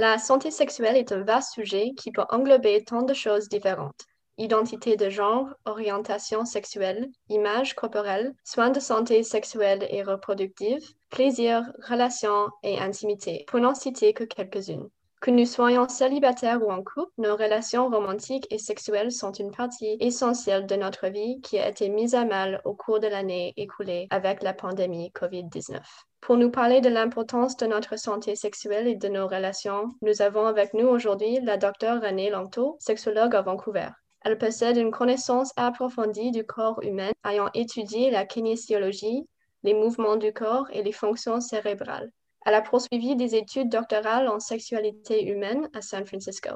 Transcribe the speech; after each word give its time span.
La 0.00 0.16
santé 0.16 0.50
sexuelle 0.50 0.96
est 0.96 1.12
un 1.12 1.24
vaste 1.24 1.52
sujet 1.52 1.90
qui 1.94 2.10
peut 2.10 2.24
englober 2.30 2.82
tant 2.84 3.02
de 3.02 3.12
choses 3.12 3.50
différentes. 3.50 4.06
Identité 4.38 4.96
de 4.96 5.10
genre, 5.10 5.48
orientation 5.66 6.46
sexuelle, 6.46 7.10
image 7.28 7.74
corporelle, 7.74 8.32
soins 8.42 8.70
de 8.70 8.80
santé 8.80 9.22
sexuelle 9.22 9.86
et 9.90 10.02
reproductive, 10.02 10.80
plaisir, 11.10 11.70
relations 11.86 12.48
et 12.62 12.78
intimité, 12.78 13.44
pour 13.46 13.60
n'en 13.60 13.74
citer 13.74 14.14
que 14.14 14.24
quelques-unes. 14.24 14.88
Que 15.20 15.30
nous 15.30 15.44
soyons 15.44 15.86
célibataires 15.86 16.62
ou 16.62 16.72
en 16.72 16.82
couple, 16.82 17.12
nos 17.18 17.36
relations 17.36 17.90
romantiques 17.90 18.46
et 18.48 18.56
sexuelles 18.56 19.12
sont 19.12 19.32
une 19.32 19.50
partie 19.50 19.98
essentielle 20.00 20.64
de 20.64 20.76
notre 20.76 21.08
vie 21.08 21.42
qui 21.42 21.58
a 21.58 21.68
été 21.68 21.90
mise 21.90 22.14
à 22.14 22.24
mal 22.24 22.62
au 22.64 22.72
cours 22.72 23.00
de 23.00 23.06
l'année 23.06 23.52
écoulée 23.58 24.08
avec 24.08 24.42
la 24.42 24.54
pandémie 24.54 25.12
COVID-19. 25.12 25.78
Pour 26.22 26.38
nous 26.38 26.50
parler 26.50 26.80
de 26.80 26.88
l'importance 26.88 27.58
de 27.58 27.66
notre 27.66 27.98
santé 27.98 28.34
sexuelle 28.34 28.86
et 28.86 28.96
de 28.96 29.08
nos 29.08 29.28
relations, 29.28 29.90
nous 30.00 30.22
avons 30.22 30.46
avec 30.46 30.72
nous 30.72 30.86
aujourd'hui 30.86 31.38
la 31.42 31.58
docteure 31.58 32.00
Renée 32.00 32.30
Langto, 32.30 32.78
sexologue 32.80 33.36
à 33.36 33.42
Vancouver. 33.42 33.88
Elle 34.22 34.38
possède 34.38 34.78
une 34.78 34.90
connaissance 34.90 35.52
approfondie 35.56 36.30
du 36.30 36.46
corps 36.46 36.82
humain, 36.82 37.10
ayant 37.28 37.50
étudié 37.52 38.10
la 38.10 38.24
kinésiologie, 38.24 39.26
les 39.64 39.74
mouvements 39.74 40.16
du 40.16 40.32
corps 40.32 40.70
et 40.72 40.82
les 40.82 40.92
fonctions 40.92 41.42
cérébrales. 41.42 42.10
Elle 42.46 42.54
a 42.54 42.62
poursuivi 42.62 43.16
des 43.16 43.34
études 43.34 43.68
doctorales 43.68 44.28
en 44.28 44.40
sexualité 44.40 45.26
humaine 45.26 45.68
à 45.74 45.82
San 45.82 46.06
Francisco. 46.06 46.50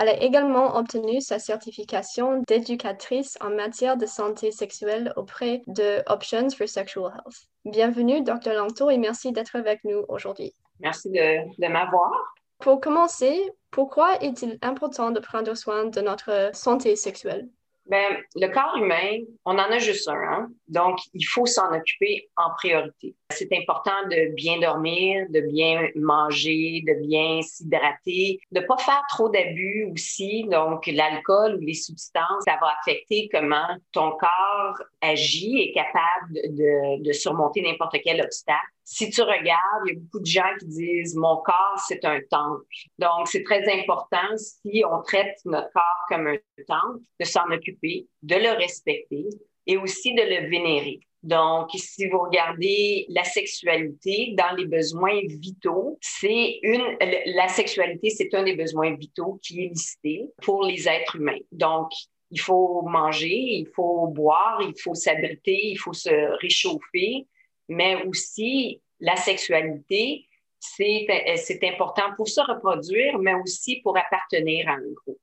Elle 0.00 0.08
a 0.10 0.22
également 0.22 0.76
obtenu 0.76 1.20
sa 1.20 1.40
certification 1.40 2.42
d'éducatrice 2.46 3.36
en 3.40 3.50
matière 3.50 3.96
de 3.96 4.06
santé 4.06 4.52
sexuelle 4.52 5.12
auprès 5.16 5.62
de 5.66 6.02
Options 6.06 6.50
for 6.50 6.68
Sexual 6.68 7.12
Health. 7.12 7.48
Bienvenue, 7.64 8.22
Dr. 8.22 8.52
Langto, 8.54 8.90
et 8.90 8.96
merci 8.96 9.32
d'être 9.32 9.56
avec 9.56 9.82
nous 9.82 10.04
aujourd'hui. 10.08 10.54
Merci 10.78 11.10
de, 11.10 11.40
de 11.60 11.68
m'avoir. 11.68 12.12
Pour 12.60 12.80
commencer, 12.80 13.50
pourquoi 13.72 14.22
est-il 14.22 14.58
important 14.62 15.10
de 15.10 15.18
prendre 15.18 15.54
soin 15.56 15.86
de 15.86 16.00
notre 16.00 16.50
santé 16.52 16.94
sexuelle? 16.94 17.48
Ben, 17.86 18.18
le 18.36 18.48
corps 18.48 18.76
humain, 18.76 19.24
on 19.44 19.52
en 19.52 19.70
a 19.70 19.78
juste 19.78 20.08
un, 20.08 20.14
hein? 20.14 20.50
Donc 20.68 20.98
il 21.14 21.24
faut 21.24 21.46
s'en 21.46 21.74
occuper 21.74 22.28
en 22.36 22.50
priorité. 22.56 23.14
C'est 23.30 23.52
important 23.52 24.08
de 24.10 24.34
bien 24.34 24.58
dormir, 24.60 25.26
de 25.30 25.40
bien 25.40 25.88
manger, 25.96 26.82
de 26.86 27.06
bien 27.06 27.40
s'hydrater, 27.42 28.38
de 28.52 28.60
pas 28.60 28.76
faire 28.78 29.02
trop 29.08 29.28
d'abus 29.28 29.90
aussi. 29.92 30.44
Donc 30.44 30.86
l'alcool 30.86 31.56
ou 31.56 31.60
les 31.60 31.74
substances, 31.74 32.44
ça 32.46 32.56
va 32.60 32.72
affecter 32.80 33.28
comment 33.32 33.68
ton 33.92 34.10
corps 34.12 34.82
agit 35.00 35.58
et 35.58 35.70
est 35.70 35.72
capable 35.72 36.32
de, 36.56 37.02
de 37.02 37.12
surmonter 37.12 37.62
n'importe 37.62 37.96
quel 38.04 38.20
obstacle 38.20 38.58
si 38.90 39.10
tu 39.10 39.20
regardes, 39.20 39.84
il 39.84 39.92
y 39.92 39.96
a 39.96 40.00
beaucoup 40.00 40.20
de 40.20 40.26
gens 40.26 40.50
qui 40.58 40.66
disent 40.66 41.14
mon 41.14 41.36
corps, 41.42 41.78
c'est 41.86 42.02
un 42.06 42.20
temple. 42.30 42.64
Donc, 42.98 43.26
c'est 43.26 43.42
très 43.42 43.62
important 43.70 44.34
si 44.36 44.82
on 44.90 45.02
traite 45.02 45.36
notre 45.44 45.70
corps 45.74 46.06
comme 46.08 46.26
un 46.26 46.36
temple, 46.66 47.04
de 47.20 47.24
s'en 47.26 47.50
occuper, 47.50 48.08
de 48.22 48.36
le 48.36 48.56
respecter 48.56 49.26
et 49.68 49.76
aussi 49.76 50.14
de 50.14 50.22
le 50.22 50.48
vénérer. 50.48 51.00
Donc, 51.22 51.70
si 51.74 52.08
vous 52.08 52.20
regardez 52.20 53.04
la 53.08 53.24
sexualité 53.24 54.34
dans 54.36 54.54
les 54.56 54.66
besoins 54.66 55.20
vitaux, 55.26 55.98
c'est 56.00 56.58
une, 56.62 56.96
la 57.26 57.48
sexualité, 57.48 58.10
c'est 58.10 58.32
un 58.34 58.44
des 58.44 58.56
besoins 58.56 58.94
vitaux 58.94 59.38
qui 59.42 59.64
est 59.64 59.68
listé 59.68 60.26
pour 60.42 60.64
les 60.64 60.88
êtres 60.88 61.16
humains. 61.16 61.38
Donc, 61.52 61.90
il 62.30 62.40
faut 62.40 62.82
manger, 62.82 63.34
il 63.34 63.68
faut 63.74 64.06
boire, 64.08 64.60
il 64.62 64.80
faut 64.80 64.94
s'abriter, 64.94 65.58
il 65.70 65.76
faut 65.76 65.92
se 65.92 66.38
réchauffer, 66.40 67.26
mais 67.68 68.02
aussi 68.04 68.80
la 69.00 69.16
sexualité, 69.16 70.24
c'est 70.60 71.64
important 71.64 72.14
pour 72.16 72.28
se 72.28 72.40
reproduire, 72.40 73.18
mais 73.18 73.34
aussi 73.34 73.80
pour 73.82 73.96
appartenir 73.96 74.68
à 74.68 74.72
un 74.72 74.92
groupe. 74.94 75.18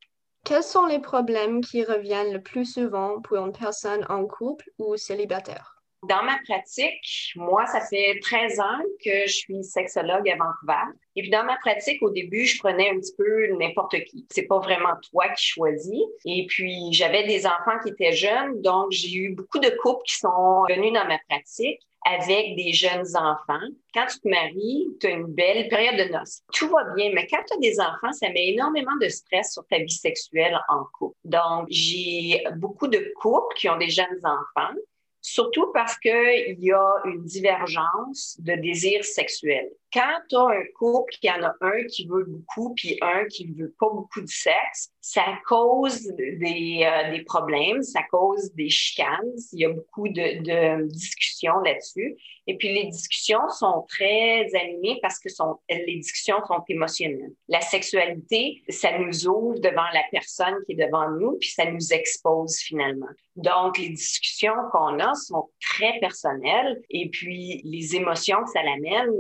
Quels 0.45 0.63
sont 0.63 0.85
les 0.85 0.99
problèmes 0.99 1.59
qui 1.59 1.83
reviennent 1.83 2.31
le 2.31 2.41
plus 2.41 2.63
souvent 2.63 3.19
pour 3.19 3.35
une 3.35 3.51
personne 3.51 4.05
en 4.07 4.25
couple 4.25 4.71
ou 4.79 4.95
célibataire? 4.95 5.74
Dans 6.07 6.23
ma 6.23 6.37
pratique, 6.45 7.31
moi, 7.35 7.65
ça 7.65 7.81
fait 7.81 8.19
13 8.21 8.59
ans 8.59 8.81
que 9.03 9.25
je 9.27 9.33
suis 9.33 9.63
sexologue 9.63 10.29
à 10.29 10.35
Vancouver. 10.35 10.93
Et 11.15 11.21
puis 11.21 11.31
dans 11.31 11.43
ma 11.43 11.57
pratique, 11.57 12.01
au 12.01 12.11
début, 12.11 12.45
je 12.45 12.59
prenais 12.59 12.89
un 12.89 12.99
petit 12.99 13.15
peu 13.17 13.47
n'importe 13.57 13.95
qui. 14.03 14.25
C'est 14.29 14.47
pas 14.47 14.59
vraiment 14.59 14.93
toi 15.09 15.29
qui 15.29 15.45
choisis. 15.45 16.01
Et 16.25 16.45
puis 16.47 16.91
j'avais 16.91 17.25
des 17.25 17.47
enfants 17.47 17.79
qui 17.83 17.89
étaient 17.89 18.11
jeunes, 18.11 18.61
donc 18.61 18.91
j'ai 18.91 19.15
eu 19.15 19.29
beaucoup 19.33 19.59
de 19.59 19.69
couples 19.81 20.03
qui 20.05 20.17
sont 20.17 20.63
venus 20.69 20.93
dans 20.93 21.07
ma 21.07 21.17
pratique 21.29 21.79
avec 22.05 22.55
des 22.55 22.71
jeunes 22.71 23.15
enfants. 23.15 23.65
Quand 23.93 24.05
tu 24.05 24.19
te 24.19 24.27
maries, 24.27 24.87
tu 25.01 25.07
as 25.07 25.11
une 25.11 25.25
belle 25.25 25.67
période 25.69 25.97
de 25.97 26.13
noces. 26.13 26.41
Tout 26.53 26.69
va 26.69 26.83
bien, 26.95 27.11
mais 27.13 27.25
quand 27.27 27.41
tu 27.47 27.55
as 27.55 27.57
des 27.57 27.79
enfants, 27.79 28.11
ça 28.11 28.29
met 28.29 28.49
énormément 28.49 28.95
de 29.01 29.09
stress 29.09 29.53
sur 29.53 29.65
ta 29.65 29.79
vie 29.79 29.89
sexuelle 29.89 30.59
en 30.69 30.83
couple. 30.93 31.17
Donc, 31.23 31.65
j'ai 31.69 32.43
beaucoup 32.57 32.87
de 32.87 33.11
couples 33.15 33.55
qui 33.55 33.69
ont 33.69 33.77
des 33.77 33.89
jeunes 33.89 34.19
enfants 34.23 34.75
surtout 35.25 35.71
parce 35.73 35.97
qu'il 35.97 36.57
y 36.59 36.71
a 36.71 36.93
une 37.05 37.23
divergence 37.23 38.37
de 38.39 38.53
désir 38.53 39.03
sexuel. 39.03 39.69
Quand 39.95 40.19
tu 40.27 40.35
as 40.35 40.41
un 40.41 40.63
couple 40.77 41.13
qui 41.21 41.31
en 41.31 41.41
a 41.41 41.55
un 41.61 41.83
qui 41.89 42.05
veut 42.05 42.25
beaucoup 42.25 42.73
puis 42.75 42.97
un 43.01 43.23
qui 43.27 43.47
ne 43.47 43.55
veut 43.55 43.73
pas 43.79 43.87
beaucoup 43.89 44.19
de 44.19 44.27
sexe, 44.27 44.91
ça 44.99 45.23
cause 45.47 46.05
des, 46.17 46.81
euh, 46.83 47.11
des 47.11 47.23
problèmes, 47.23 47.81
ça 47.81 48.01
cause 48.11 48.53
des 48.55 48.69
chicanes. 48.69 49.31
Il 49.53 49.59
y 49.61 49.65
a 49.65 49.69
beaucoup 49.69 50.09
de, 50.09 50.43
de 50.43 50.87
discussions 50.87 51.59
là-dessus. 51.59 52.17
Et 52.47 52.57
puis 52.57 52.73
les 52.73 52.87
discussions 52.87 53.47
sont 53.49 53.85
très 53.87 54.53
animées 54.53 54.99
parce 55.01 55.17
que 55.19 55.29
sont, 55.29 55.59
les 55.69 55.97
discussions 55.97 56.43
sont 56.45 56.61
émotionnelles. 56.67 57.31
La 57.47 57.61
sexualité, 57.61 58.63
ça 58.69 58.97
nous 58.99 59.27
ouvre 59.27 59.59
devant 59.59 59.89
la 59.93 60.03
personne 60.11 60.55
qui 60.65 60.73
est 60.73 60.85
devant 60.85 61.09
nous, 61.11 61.37
puis 61.39 61.49
ça 61.49 61.71
nous 61.71 61.93
expose 61.93 62.57
finalement. 62.57 63.07
Donc 63.35 63.77
les 63.77 63.89
discussions 63.89 64.53
qu'on 64.71 64.99
a 64.99 65.13
sont 65.15 65.49
très 65.59 65.99
personnelles 65.99 66.81
et 66.89 67.09
puis 67.09 67.61
les 67.63 67.95
émotions 67.95 68.43
que 68.43 68.51
ça 68.51 68.63
l'amène, 68.63 69.11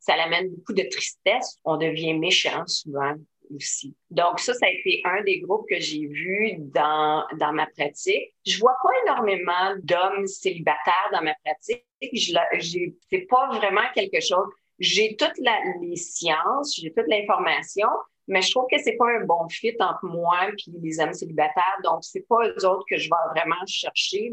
ça 0.00 0.16
l'amène 0.20 0.50
beaucoup 0.54 0.72
de 0.72 0.82
tristesse. 0.82 1.58
On 1.64 1.76
devient 1.76 2.14
méchant 2.14 2.66
souvent 2.66 3.14
aussi. 3.54 3.94
Donc 4.10 4.40
ça, 4.40 4.54
ça 4.54 4.66
a 4.66 4.70
été 4.70 5.00
un 5.04 5.22
des 5.22 5.40
groupes 5.40 5.66
que 5.68 5.80
j'ai 5.80 6.06
vu 6.06 6.54
dans, 6.58 7.24
dans 7.38 7.52
ma 7.52 7.66
pratique. 7.66 8.32
Je 8.46 8.58
vois 8.58 8.76
pas 8.82 8.90
énormément 9.04 9.74
d'hommes 9.82 10.26
célibataires 10.26 11.10
dans 11.12 11.22
ma 11.22 11.34
pratique. 11.44 11.84
Je, 12.02 12.90
c'est 13.10 13.26
pas 13.28 13.48
vraiment 13.48 13.86
quelque 13.94 14.20
chose. 14.20 14.46
J'ai 14.78 15.16
toutes 15.16 15.38
les 15.38 15.96
sciences, 15.96 16.80
j'ai 16.80 16.92
toute 16.92 17.06
l'information, 17.08 17.88
mais 18.30 18.42
je 18.42 18.52
trouve 18.52 18.66
que 18.70 18.78
c'est 18.78 18.96
pas 18.96 19.08
un 19.10 19.24
bon 19.24 19.48
fit 19.48 19.74
entre 19.80 20.04
moi 20.04 20.48
et 20.48 20.70
les 20.80 21.00
hommes 21.00 21.12
célibataires. 21.12 21.78
Donc, 21.82 21.98
c'est 22.02 22.24
pas 22.28 22.46
eux 22.46 22.64
autres 22.64 22.84
que 22.88 22.96
je 22.96 23.10
vais 23.10 23.40
vraiment 23.40 23.60
chercher 23.66 24.32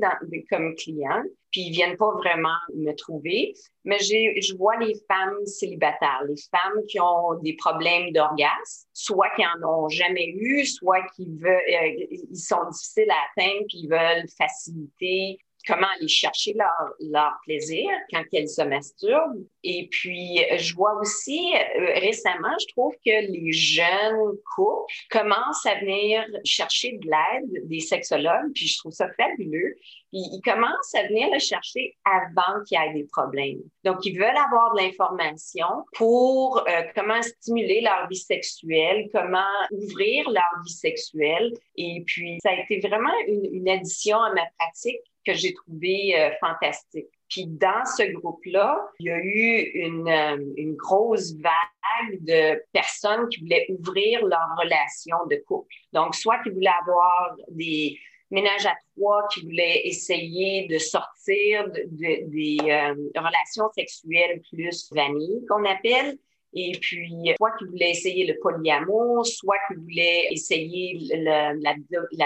comme 0.51 0.75
clients. 0.75 1.23
Puis, 1.51 1.61
ils 1.61 1.71
viennent 1.71 1.97
pas 1.97 2.11
vraiment 2.11 2.55
me 2.75 2.91
trouver. 2.93 3.55
Mais 3.85 3.97
j'ai, 3.97 4.39
je 4.39 4.55
vois 4.55 4.77
les 4.77 4.93
femmes 5.07 5.43
célibataires, 5.45 6.21
les 6.27 6.35
femmes 6.51 6.85
qui 6.87 6.99
ont 6.99 7.39
des 7.41 7.55
problèmes 7.55 8.11
d'orgasme, 8.11 8.87
soit 8.93 9.29
qui 9.35 9.43
en 9.43 9.67
ont 9.67 9.89
jamais 9.89 10.27
eu, 10.27 10.63
soit 10.65 11.01
qui 11.15 11.25
veulent, 11.35 11.55
euh, 11.55 12.05
ils 12.29 12.37
sont 12.37 12.69
difficiles 12.69 13.09
à 13.09 13.41
atteindre 13.41 13.65
puis 13.67 13.79
ils 13.79 13.89
veulent 13.89 14.27
faciliter 14.37 15.39
comment 15.67 15.87
aller 15.97 16.07
chercher 16.07 16.53
leur, 16.53 16.93
leur 16.99 17.33
plaisir 17.43 17.89
quand 18.11 18.23
elles 18.33 18.49
se 18.49 18.61
masturbent. 18.61 19.43
Et 19.63 19.87
puis, 19.91 20.39
je 20.57 20.73
vois 20.73 20.93
aussi 20.99 21.53
euh, 21.55 21.99
récemment, 21.99 22.55
je 22.59 22.67
trouve 22.73 22.93
que 23.05 23.31
les 23.31 23.51
jeunes 23.51 24.37
couples 24.55 24.93
commencent 25.11 25.65
à 25.65 25.75
venir 25.75 26.25
chercher 26.45 26.93
de 26.93 27.05
l'aide 27.05 27.67
des 27.67 27.81
sexologues, 27.81 28.53
puis 28.55 28.67
je 28.67 28.77
trouve 28.77 28.93
ça 28.93 29.09
fabuleux. 29.19 29.75
Ils 30.13 30.41
commencent 30.43 30.95
à 30.95 31.05
venir 31.07 31.27
le 31.31 31.39
chercher 31.39 31.97
avant 32.05 32.63
qu'il 32.65 32.79
y 32.79 32.81
ait 32.81 32.93
des 32.93 33.07
problèmes. 33.11 33.59
Donc, 33.83 34.05
ils 34.05 34.17
veulent 34.17 34.37
avoir 34.37 34.73
de 34.73 34.81
l'information 34.81 35.67
pour 35.95 36.59
euh, 36.59 36.83
comment 36.95 37.21
stimuler 37.21 37.81
leur 37.81 38.07
vie 38.07 38.15
sexuelle, 38.15 39.09
comment 39.11 39.43
ouvrir 39.71 40.29
leur 40.29 40.63
vie 40.65 40.71
sexuelle. 40.71 41.51
Et 41.75 42.03
puis, 42.05 42.39
ça 42.41 42.51
a 42.51 42.53
été 42.53 42.79
vraiment 42.87 43.13
une 43.27 43.67
addition 43.67 44.17
à 44.17 44.33
ma 44.33 44.45
pratique 44.57 45.01
que 45.27 45.33
j'ai 45.33 45.53
trouvé 45.53 46.19
euh, 46.19 46.29
fantastique. 46.39 47.07
Puis 47.29 47.45
dans 47.45 47.85
ce 47.85 48.03
groupe-là, 48.13 48.79
il 48.99 49.07
y 49.07 49.09
a 49.09 49.17
eu 49.17 49.71
une, 49.73 50.07
euh, 50.07 50.53
une, 50.55 50.75
grosse 50.75 51.33
vague 51.33 52.21
de 52.21 52.63
personnes 52.71 53.27
qui 53.29 53.41
voulaient 53.41 53.65
ouvrir 53.69 54.25
leur 54.25 54.47
relation 54.57 55.17
de 55.29 55.35
couple. 55.45 55.73
Donc, 55.91 56.15
soit 56.15 56.39
qui 56.43 56.51
voulaient 56.51 56.69
avoir 56.81 57.35
des 57.49 57.97
ménages 58.31 58.65
à 58.65 58.73
trois, 58.95 59.27
qui 59.33 59.41
voulaient 59.43 59.81
essayer 59.85 60.67
de 60.67 60.77
sortir 60.77 61.69
de, 61.69 62.29
des 62.29 62.57
euh, 62.61 62.93
relations 63.19 63.69
sexuelles 63.75 64.41
plus 64.49 64.89
vanille, 64.91 65.45
qu'on 65.49 65.65
appelle, 65.65 66.17
Et 66.59 66.71
puis, 66.71 67.13
soit 67.37 67.51
qui 67.59 67.65
voulait 67.65 67.91
essayer 67.91 68.25
le 68.25 68.35
polyamour, 68.41 69.27
soit 69.27 69.57
qui 69.67 69.75
voulait 69.75 70.27
essayer 70.31 70.97
la, 71.13 71.53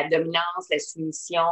dominance, 0.09 0.69
la 0.71 0.79
soumission, 0.79 1.43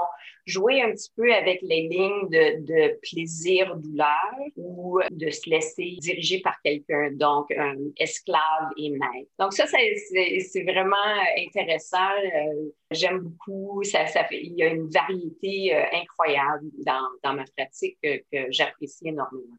jouer 0.46 0.82
un 0.82 0.92
petit 0.92 1.12
peu 1.14 1.30
avec 1.34 1.62
les 1.62 1.90
lignes 1.90 2.30
de, 2.30 2.98
plaisir-douleur 3.02 4.34
ou 4.56 5.02
de 5.12 5.30
se 5.30 5.50
laisser 5.50 5.98
diriger 6.00 6.40
par 6.40 6.56
quelqu'un, 6.64 7.12
donc 7.12 7.52
un 7.52 7.76
esclave 7.98 8.70
et 8.78 8.92
maître. 8.92 9.30
Donc 9.40 9.52
ça, 9.52 9.66
c'est 9.68 10.64
vraiment 10.64 10.96
intéressant. 11.38 11.98
Euh, 12.24 12.70
j'aime 12.92 13.20
beaucoup. 13.20 13.82
Il 13.84 14.54
y 14.56 14.64
a 14.64 14.68
une 14.68 14.90
variété 14.90 15.76
euh, 15.76 15.84
incroyable 15.92 16.70
dans, 16.86 17.34
ma 17.34 17.44
pratique 17.58 17.98
que, 18.02 18.20
que 18.32 18.50
j'apprécie 18.52 19.10
énormément. 19.10 19.58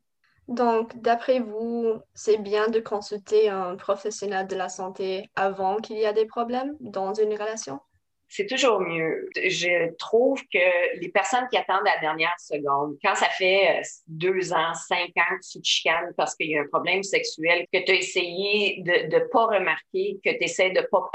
Donc, 0.51 1.01
d'après 1.01 1.41
vous, 1.41 1.95
c'est 2.15 2.37
bien 2.37 2.69
de 2.69 2.79
consulter 2.79 3.49
un 3.49 3.75
professionnel 3.77 4.47
de 4.47 4.55
la 4.55 4.69
santé 4.69 5.31
avant 5.35 5.77
qu'il 5.79 5.97
y 5.97 6.03
ait 6.05 6.13
des 6.13 6.27
problèmes 6.27 6.77
dans 6.81 7.15
une 7.15 7.33
relation? 7.33 7.81
C'est 8.31 8.47
toujours 8.47 8.81
mieux. 8.81 9.29
Je 9.35 9.93
trouve 9.97 10.41
que 10.53 10.99
les 11.01 11.09
personnes 11.09 11.49
qui 11.51 11.59
attendent 11.59 11.85
la 11.85 11.99
dernière 11.99 12.35
seconde, 12.39 12.97
quand 13.05 13.17
ça 13.17 13.29
fait 13.29 13.81
euh, 13.81 13.83
deux 14.07 14.53
ans, 14.53 14.73
cinq 14.73 15.11
ans 15.17 15.37
que 15.37 15.47
tu 15.51 15.61
te 15.61 15.67
chicanes 15.67 16.15
parce 16.17 16.37
qu'il 16.37 16.51
y 16.51 16.57
a 16.57 16.63
un 16.63 16.69
problème 16.69 17.03
sexuel, 17.03 17.67
que 17.73 17.85
tu 17.85 17.91
as 17.91 17.97
essayé 17.97 18.83
de 18.83 19.17
ne 19.17 19.25
pas 19.33 19.47
remarquer, 19.47 20.21
que 20.25 20.31
tu 20.31 20.45
essaies 20.45 20.71
de 20.71 20.83
pas, 20.93 21.11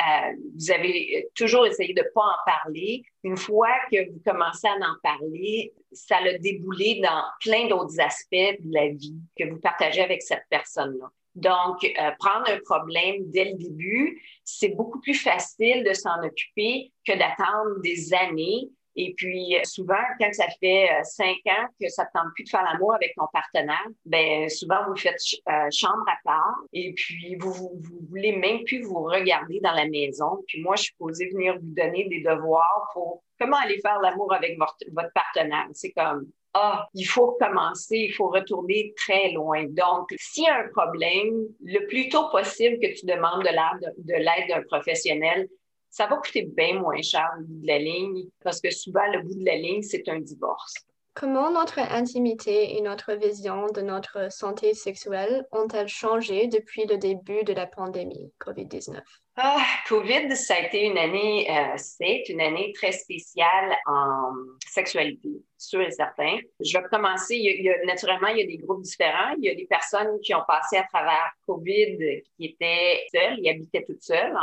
vous 0.56 0.72
avez 0.72 1.30
toujours 1.36 1.66
essayé 1.66 1.94
de 1.94 2.04
pas 2.14 2.22
en 2.22 2.46
parler, 2.46 3.04
une 3.24 3.38
fois 3.38 3.74
que 3.90 4.12
vous 4.12 4.22
commencez 4.26 4.68
à 4.68 4.74
en 4.74 4.96
parler, 5.02 5.74
ça 5.94 6.20
l'a 6.20 6.38
déboulé 6.38 7.00
dans 7.02 7.24
plein 7.40 7.68
d'autres 7.68 8.00
aspects 8.00 8.60
de 8.60 8.74
la 8.74 8.90
vie 8.90 9.16
que 9.38 9.50
vous 9.50 9.60
partagez 9.60 10.02
avec 10.02 10.22
cette 10.22 10.44
personne-là. 10.50 11.10
Donc, 11.36 11.84
euh, 11.84 12.12
prendre 12.20 12.50
un 12.50 12.60
problème 12.64 13.16
dès 13.32 13.52
le 13.52 13.58
début, 13.58 14.22
c'est 14.44 14.70
beaucoup 14.70 15.02
plus 15.02 15.16
facile 15.16 15.84
de 15.84 15.94
s'en 15.94 16.24
occuper 16.24 16.92
que 17.06 17.14
d'attendre 17.14 17.82
des 17.82 18.14
années. 18.14 18.70
Et 18.98 19.14
puis, 19.18 19.54
souvent, 19.66 20.00
quand 20.18 20.32
ça 20.32 20.46
fait 20.62 20.90
euh, 20.90 21.04
cinq 21.04 21.36
ans 21.48 21.68
que 21.82 21.90
ça 21.90 22.04
ne 22.04 22.20
tente 22.20 22.34
plus 22.34 22.46
de 22.46 22.50
faire 22.50 22.64
l'amour 22.64 22.96
avec 22.96 23.14
ton 23.16 23.26
partenaire, 23.34 23.86
ben 24.06 24.48
souvent, 24.48 24.88
vous 24.88 24.96
faites 24.96 25.20
euh, 25.50 25.68
chambre 25.70 26.06
à 26.08 26.18
part 26.24 26.56
et 26.72 26.94
puis 26.94 27.36
vous, 27.36 27.52
vous, 27.52 28.00
voulez 28.10 28.38
même 28.38 28.64
plus 28.64 28.82
vous 28.84 29.04
regarder 29.04 29.60
dans 29.60 29.74
la 29.74 29.90
maison. 29.90 30.42
Puis 30.48 30.62
moi, 30.62 30.78
je 30.78 30.84
suis 30.84 30.96
posée 30.98 31.28
venir 31.28 31.56
vous 31.56 31.74
donner 31.74 32.08
des 32.08 32.22
devoirs 32.22 32.90
pour 32.94 33.22
comment 33.38 33.58
aller 33.58 33.80
faire 33.82 34.00
l'amour 34.00 34.34
avec 34.34 34.58
votre 34.58 35.12
partenaire. 35.14 35.68
C'est 35.74 35.92
comme, 35.92 36.28
ah, 36.58 36.88
il 36.94 37.04
faut 37.04 37.34
recommencer, 37.34 37.98
il 37.98 38.14
faut 38.14 38.30
retourner 38.30 38.94
très 38.96 39.32
loin. 39.32 39.66
Donc, 39.66 40.08
s'il 40.18 40.46
y 40.46 40.48
a 40.48 40.56
un 40.56 40.70
problème, 40.70 41.48
le 41.62 41.86
plus 41.88 42.08
tôt 42.08 42.30
possible 42.30 42.80
que 42.80 42.98
tu 42.98 43.06
demandes 43.06 43.44
de 43.44 44.14
l'aide 44.14 44.48
d'un 44.48 44.64
professionnel, 44.64 45.50
ça 45.90 46.08
va 46.08 46.16
coûter 46.16 46.44
bien 46.44 46.80
moins 46.80 47.02
cher 47.02 47.30
au 47.38 47.44
bout 47.44 47.62
de 47.62 47.68
la 47.68 47.78
ligne 47.78 48.24
parce 48.42 48.62
que 48.62 48.72
souvent, 48.72 49.06
le 49.12 49.22
bout 49.24 49.36
de 49.38 49.46
la 49.46 49.58
ligne, 49.58 49.82
c'est 49.82 50.08
un 50.08 50.20
divorce. 50.20 50.74
Comment 51.14 51.50
notre 51.50 51.80
intimité 51.80 52.78
et 52.78 52.82
notre 52.82 53.14
vision 53.14 53.68
de 53.68 53.82
notre 53.82 54.30
santé 54.32 54.74
sexuelle 54.74 55.46
ont-elles 55.54 55.88
changé 55.88 56.48
depuis 56.48 56.86
le 56.86 56.98
début 56.98 57.44
de 57.46 57.54
la 57.54 57.68
pandémie 57.68 58.34
COVID-19? 58.42 59.00
Ah, 59.38 59.66
COVID, 59.88 60.36
ça 60.36 60.56
a 60.56 60.60
été 60.60 60.84
une 60.84 60.98
année, 60.98 61.50
euh, 61.50 61.74
c'est 61.78 62.24
une 62.28 62.42
année 62.42 62.74
très 62.74 62.92
spéciale 62.92 63.78
en 63.86 64.34
sexualité, 64.68 65.30
sûr 65.58 65.82
et 65.82 65.92
certain. 65.92 66.38
Je 66.60 66.78
vais 66.78 66.84
commencer, 66.90 67.36
il 67.36 67.64
y, 67.64 67.70
a, 67.70 67.86
naturellement, 67.86 68.28
il 68.28 68.38
y 68.40 68.44
a 68.44 68.46
des 68.46 68.58
groupes 68.58 68.82
différents. 68.82 69.34
Il 69.38 69.46
y 69.46 69.50
a 69.50 69.56
des 69.56 69.66
personnes 69.66 70.20
qui 70.22 70.34
ont 70.34 70.44
passé 70.48 70.78
à 70.78 70.84
travers 70.84 71.32
COVID 71.46 71.98
qui 72.38 72.46
étaient 72.46 73.06
seules, 73.14 73.40
ils 73.40 73.50
habitaient 73.50 73.84
toutes 73.86 74.02
seules, 74.02 74.34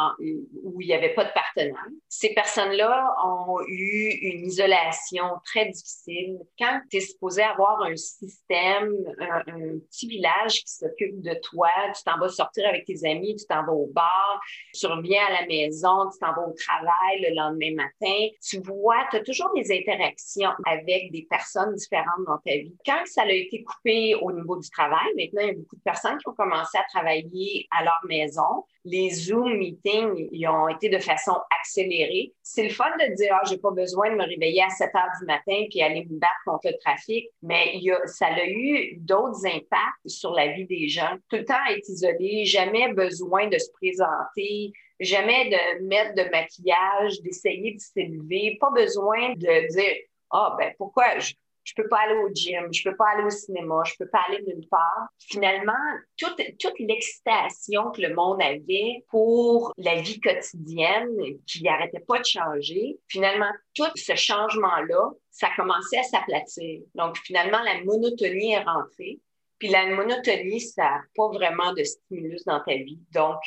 où 0.63 0.81
il 0.81 0.87
n'y 0.87 0.95
avait 0.95 1.15
pas 1.15 1.25
de 1.25 1.33
partenaire. 1.33 1.87
Ces 2.09 2.35
personnes-là 2.35 3.15
ont 3.25 3.59
eu 3.67 4.11
une 4.23 4.47
isolation 4.47 5.25
très 5.45 5.67
difficile. 5.67 6.39
Quand 6.59 6.81
tu 6.91 6.99
es 6.99 7.01
supposé 7.01 7.43
avoir 7.43 7.83
un 7.83 7.97
système, 7.97 8.93
un, 9.19 9.43
un 9.47 9.79
petit 9.79 10.09
village 10.09 10.65
qui 10.65 10.73
s'occupe 10.73 11.21
de 11.21 11.35
toi, 11.43 11.71
tu 11.97 12.03
t'en 12.05 12.19
vas 12.19 12.29
sortir 12.29 12.69
avec 12.69 12.85
tes 12.85 13.09
amis, 13.09 13.37
tu 13.37 13.47
t'en 13.47 13.65
vas 13.65 13.73
au 13.73 13.87
bar, 13.87 14.41
tu 14.75 14.87
reviens 14.87 15.25
à 15.27 15.43
la 15.43 15.47
maison, 15.47 16.11
tu 16.11 16.19
t'en 16.19 16.33
vas 16.33 16.47
au 16.47 16.53
travail 16.53 17.21
le 17.21 17.35
lendemain 17.35 17.75
matin, 17.75 18.29
tu 18.43 18.61
vois, 18.61 19.07
tu 19.11 19.17
as 19.17 19.21
toujours 19.21 19.53
des 19.55 19.73
interactions 19.73 20.51
avec 20.67 21.12
des 21.13 21.27
personnes 21.29 21.75
différentes 21.75 22.25
dans 22.27 22.39
ta 22.39 22.53
vie. 22.53 22.75
Quand 22.85 23.05
ça 23.05 23.23
a 23.23 23.31
été 23.31 23.63
coupé 23.63 24.15
au 24.17 24.33
niveau 24.33 24.57
du 24.57 24.69
travail, 24.71 25.07
maintenant, 25.17 25.43
il 25.43 25.47
y 25.47 25.51
a 25.51 25.55
beaucoup 25.55 25.77
de 25.77 25.83
personnes 25.83 26.19
qui 26.19 26.29
ont 26.29 26.35
commencé 26.35 26.77
à 26.79 26.85
travailler 26.93 27.69
à 27.71 27.85
leur 27.85 28.01
maison. 28.09 28.65
Les 28.85 29.11
Zoom 29.11 29.59
meetings, 29.59 30.29
ils 30.33 30.49
ont 30.49 30.69
été 30.69 30.89
de 30.89 30.99
façon 30.99 31.37
accélérée. 31.61 32.33
C'est 32.43 32.65
le 32.65 32.71
fun 32.71 32.91
de 32.99 33.15
dire, 33.15 33.33
ah, 33.33 33.45
j'ai 33.49 33.59
pas 33.59 33.71
besoin 33.71 34.11
de 34.11 34.17
me 34.17 34.25
réveiller 34.25 34.63
à 34.63 34.71
7 34.71 34.91
heures 34.95 35.11
du 35.21 35.27
matin 35.27 35.67
puis 35.71 35.83
aller 35.83 36.05
me 36.05 36.19
battre 36.19 36.33
contre 36.45 36.69
le 36.69 36.79
trafic, 36.79 37.29
mais 37.43 37.73
il 37.75 37.85
y 37.85 37.93
a, 37.93 38.07
ça 38.07 38.27
a 38.27 38.47
eu 38.47 38.97
d'autres 38.97 39.47
impacts 39.47 40.07
sur 40.07 40.33
la 40.33 40.49
vie 40.49 40.67
des 40.67 40.89
gens. 40.89 41.15
Tout 41.29 41.37
le 41.37 41.45
temps 41.45 41.55
être 41.71 41.89
isolé, 41.89 42.45
jamais 42.45 42.93
besoin 42.93 43.47
de 43.47 43.59
se 43.59 43.71
présenter, 43.73 44.73
jamais 45.01 45.51
de 45.51 45.85
mettre 45.87 46.15
de 46.15 46.31
maquillage, 46.31 47.21
d'essayer 47.23 47.75
de 47.75 47.81
s'élever, 47.81 48.57
pas 48.61 48.71
besoin 48.71 49.35
de 49.35 49.69
dire 49.69 49.95
ah 50.33 50.57
ben 50.59 50.73
pourquoi 50.79 51.19
je, 51.19 51.35
je 51.65 51.75
peux 51.75 51.89
pas 51.89 52.01
aller 52.01 52.15
au 52.15 52.29
gym, 52.35 52.73
je 52.73 52.89
peux 52.89 52.97
pas 52.97 53.11
aller 53.15 53.25
au 53.25 53.31
cinéma, 53.31 53.83
je 53.85 53.95
peux 53.99 54.09
pas 54.09 54.23
aller 54.29 54.43
nulle 54.47 54.67
part. 54.69 55.09
Finalement, 55.19 55.73
toute, 56.17 56.41
toute 56.59 56.79
l'excitation 56.79 57.91
que 57.93 58.03
le 58.03 58.15
monde 58.15 58.43
avait 58.43 59.05
pour 59.09 59.73
la 59.77 60.01
vie 60.01 60.21
quotidienne, 60.21 61.17
qui 61.47 61.63
n'arrêtait 61.63 62.05
pas 62.07 62.19
de 62.19 62.25
changer, 62.25 62.99
finalement, 63.09 63.51
tout 63.75 63.91
ce 63.95 64.15
changement-là, 64.15 65.11
ça 65.31 65.49
commençait 65.57 65.99
à 65.99 66.03
s'aplatir. 66.03 66.83
Donc, 66.95 67.17
finalement, 67.19 67.63
la 67.63 67.83
monotonie 67.83 68.53
est 68.53 68.65
rentrée. 68.65 69.21
Puis 69.59 69.69
la 69.69 69.87
monotonie, 69.87 70.61
ça 70.61 70.83
n'a 70.83 71.01
pas 71.15 71.29
vraiment 71.29 71.73
de 71.73 71.85
stimulus 71.85 72.45
dans 72.45 72.61
ta 72.61 72.75
vie. 72.75 72.99
Donc, 73.13 73.39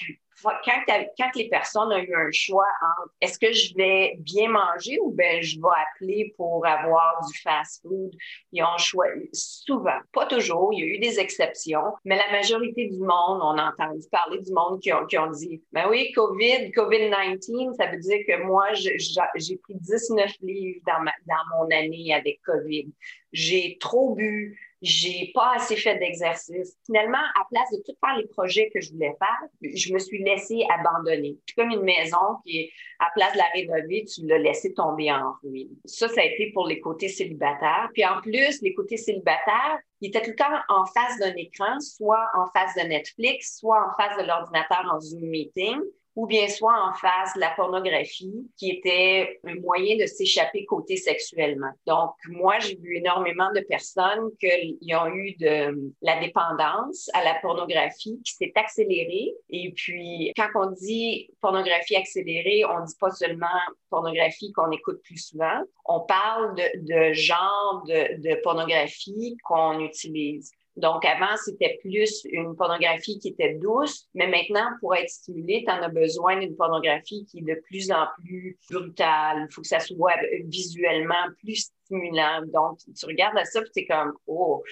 quand, 0.43 1.31
les 1.35 1.49
personnes 1.49 1.91
ont 1.91 1.97
eu 1.97 2.15
un 2.15 2.31
choix 2.31 2.67
entre 2.81 3.13
est-ce 3.21 3.39
que 3.39 3.51
je 3.51 3.73
vais 3.75 4.15
bien 4.19 4.49
manger 4.49 4.99
ou 5.01 5.11
ben 5.11 5.41
je 5.41 5.57
vais 5.57 5.67
appeler 5.93 6.33
pour 6.37 6.65
avoir 6.65 7.25
du 7.27 7.37
fast-food, 7.39 8.11
ils 8.51 8.63
ont 8.63 8.77
choisi 8.77 9.29
souvent, 9.33 9.99
pas 10.11 10.25
toujours, 10.25 10.71
il 10.73 10.79
y 10.79 10.83
a 10.83 10.95
eu 10.95 10.99
des 10.99 11.19
exceptions, 11.19 11.93
mais 12.03 12.17
la 12.17 12.31
majorité 12.31 12.87
du 12.87 12.99
monde, 12.99 13.39
on 13.41 13.57
a 13.57 13.71
entendu 13.71 14.05
parler 14.11 14.41
du 14.41 14.51
monde 14.51 14.81
qui 14.81 14.91
ont, 14.91 15.05
qui 15.05 15.17
ont 15.17 15.31
dit, 15.31 15.63
ben 15.71 15.87
oui, 15.89 16.11
COVID, 16.13 16.71
COVID-19, 16.71 17.75
ça 17.75 17.87
veut 17.87 17.99
dire 17.99 18.19
que 18.27 18.43
moi, 18.43 18.73
j'ai 18.73 19.57
pris 19.57 19.75
19 19.75 20.31
livres 20.41 20.81
dans 20.85 21.57
mon 21.57 21.65
année 21.71 22.13
avec 22.13 22.41
COVID. 22.41 22.87
J'ai 23.31 23.77
trop 23.79 24.15
bu, 24.15 24.57
j'ai 24.85 25.31
pas 25.33 25.55
assez 25.55 25.75
fait 25.75 25.97
d'exercice. 25.97 26.77
Finalement, 26.85 27.17
à 27.17 27.45
place 27.49 27.69
de 27.71 27.77
tout 27.85 27.97
faire 27.99 28.17
les 28.17 28.27
projets 28.27 28.69
que 28.73 28.79
je 28.79 28.91
voulais 28.91 29.15
faire, 29.19 29.49
je 29.61 29.93
me 29.93 29.99
suis 29.99 30.23
laissée 30.23 30.65
abandonner. 30.69 31.37
C'est 31.47 31.55
comme 31.55 31.71
une 31.71 31.83
maison 31.83 32.37
qui, 32.45 32.69
à 32.99 33.07
place 33.15 33.33
de 33.33 33.37
la 33.37 33.45
rénover, 33.53 34.05
tu 34.05 34.25
l'as 34.25 34.37
laissée 34.37 34.73
tomber 34.73 35.11
en 35.11 35.33
ruine. 35.43 35.75
Ça, 35.85 36.07
ça 36.07 36.21
a 36.21 36.25
été 36.25 36.51
pour 36.53 36.67
les 36.67 36.79
côtés 36.79 37.09
célibataires. 37.09 37.89
Puis 37.93 38.05
en 38.05 38.21
plus, 38.21 38.61
les 38.61 38.73
côtés 38.73 38.97
célibataires, 38.97 39.79
ils 40.01 40.09
étaient 40.09 40.21
tout 40.21 40.31
le 40.31 40.35
temps 40.35 40.45
en 40.69 40.85
face 40.85 41.17
d'un 41.19 41.35
écran, 41.35 41.79
soit 41.79 42.29
en 42.35 42.45
face 42.47 42.75
de 42.75 42.87
Netflix, 42.87 43.57
soit 43.59 43.79
en 43.79 44.01
face 44.01 44.17
de 44.17 44.27
l'ordinateur 44.27 44.85
en 44.93 44.99
Zoom 44.99 45.23
meeting 45.23 45.81
ou 46.15 46.25
bien 46.27 46.47
soit 46.47 46.73
en 46.73 46.93
face 46.93 47.33
de 47.35 47.41
la 47.41 47.51
pornographie, 47.51 48.49
qui 48.57 48.71
était 48.71 49.39
un 49.45 49.55
moyen 49.55 49.97
de 49.97 50.05
s'échapper 50.05 50.65
côté 50.65 50.95
sexuellement. 50.95 51.71
Donc, 51.85 52.11
moi, 52.27 52.57
j'ai 52.59 52.75
vu 52.75 52.97
énormément 52.97 53.51
de 53.53 53.59
personnes 53.61 54.29
qui 54.39 54.95
ont 54.95 55.07
eu 55.07 55.35
de 55.35 55.93
la 56.01 56.19
dépendance 56.19 57.09
à 57.13 57.23
la 57.23 57.35
pornographie 57.41 58.21
qui 58.23 58.33
s'est 58.33 58.53
accélérée. 58.55 59.33
Et 59.49 59.71
puis, 59.75 60.31
quand 60.37 60.49
on 60.55 60.71
dit 60.71 61.29
pornographie 61.41 61.95
accélérée, 61.95 62.63
on 62.65 62.83
dit 62.83 62.95
pas 62.99 63.11
seulement 63.11 63.47
pornographie 63.89 64.51
qu'on 64.53 64.71
écoute 64.71 65.01
plus 65.03 65.17
souvent, 65.17 65.61
on 65.85 66.01
parle 66.01 66.55
de, 66.55 67.13
genre 67.13 67.83
de 67.85 68.41
pornographie 68.41 69.37
qu'on 69.43 69.79
utilise. 69.79 70.51
Donc, 70.77 71.05
avant, 71.05 71.37
c'était 71.37 71.77
plus 71.81 72.25
une 72.25 72.55
pornographie 72.55 73.17
qui 73.19 73.29
était 73.29 73.53
douce, 73.55 74.07
mais 74.13 74.27
maintenant, 74.27 74.67
pour 74.81 74.93
être 74.95 75.09
stimulé, 75.09 75.63
tu 75.65 75.71
en 75.71 75.81
as 75.81 75.89
besoin 75.89 76.37
d'une 76.37 76.55
pornographie 76.55 77.25
qui 77.25 77.39
est 77.39 77.55
de 77.55 77.61
plus 77.61 77.91
en 77.91 78.07
plus 78.17 78.57
brutale. 78.69 79.47
Il 79.49 79.53
faut 79.53 79.61
que 79.61 79.67
ça 79.67 79.79
soit 79.79 80.17
visuellement 80.45 81.13
plus 81.39 81.71
stimulant. 81.85 82.41
Donc, 82.47 82.79
tu 82.79 83.05
regardes 83.05 83.37
ça, 83.45 83.61
puis 83.61 83.71
tu 83.75 83.87
comme, 83.87 84.13
oh, 84.27 84.63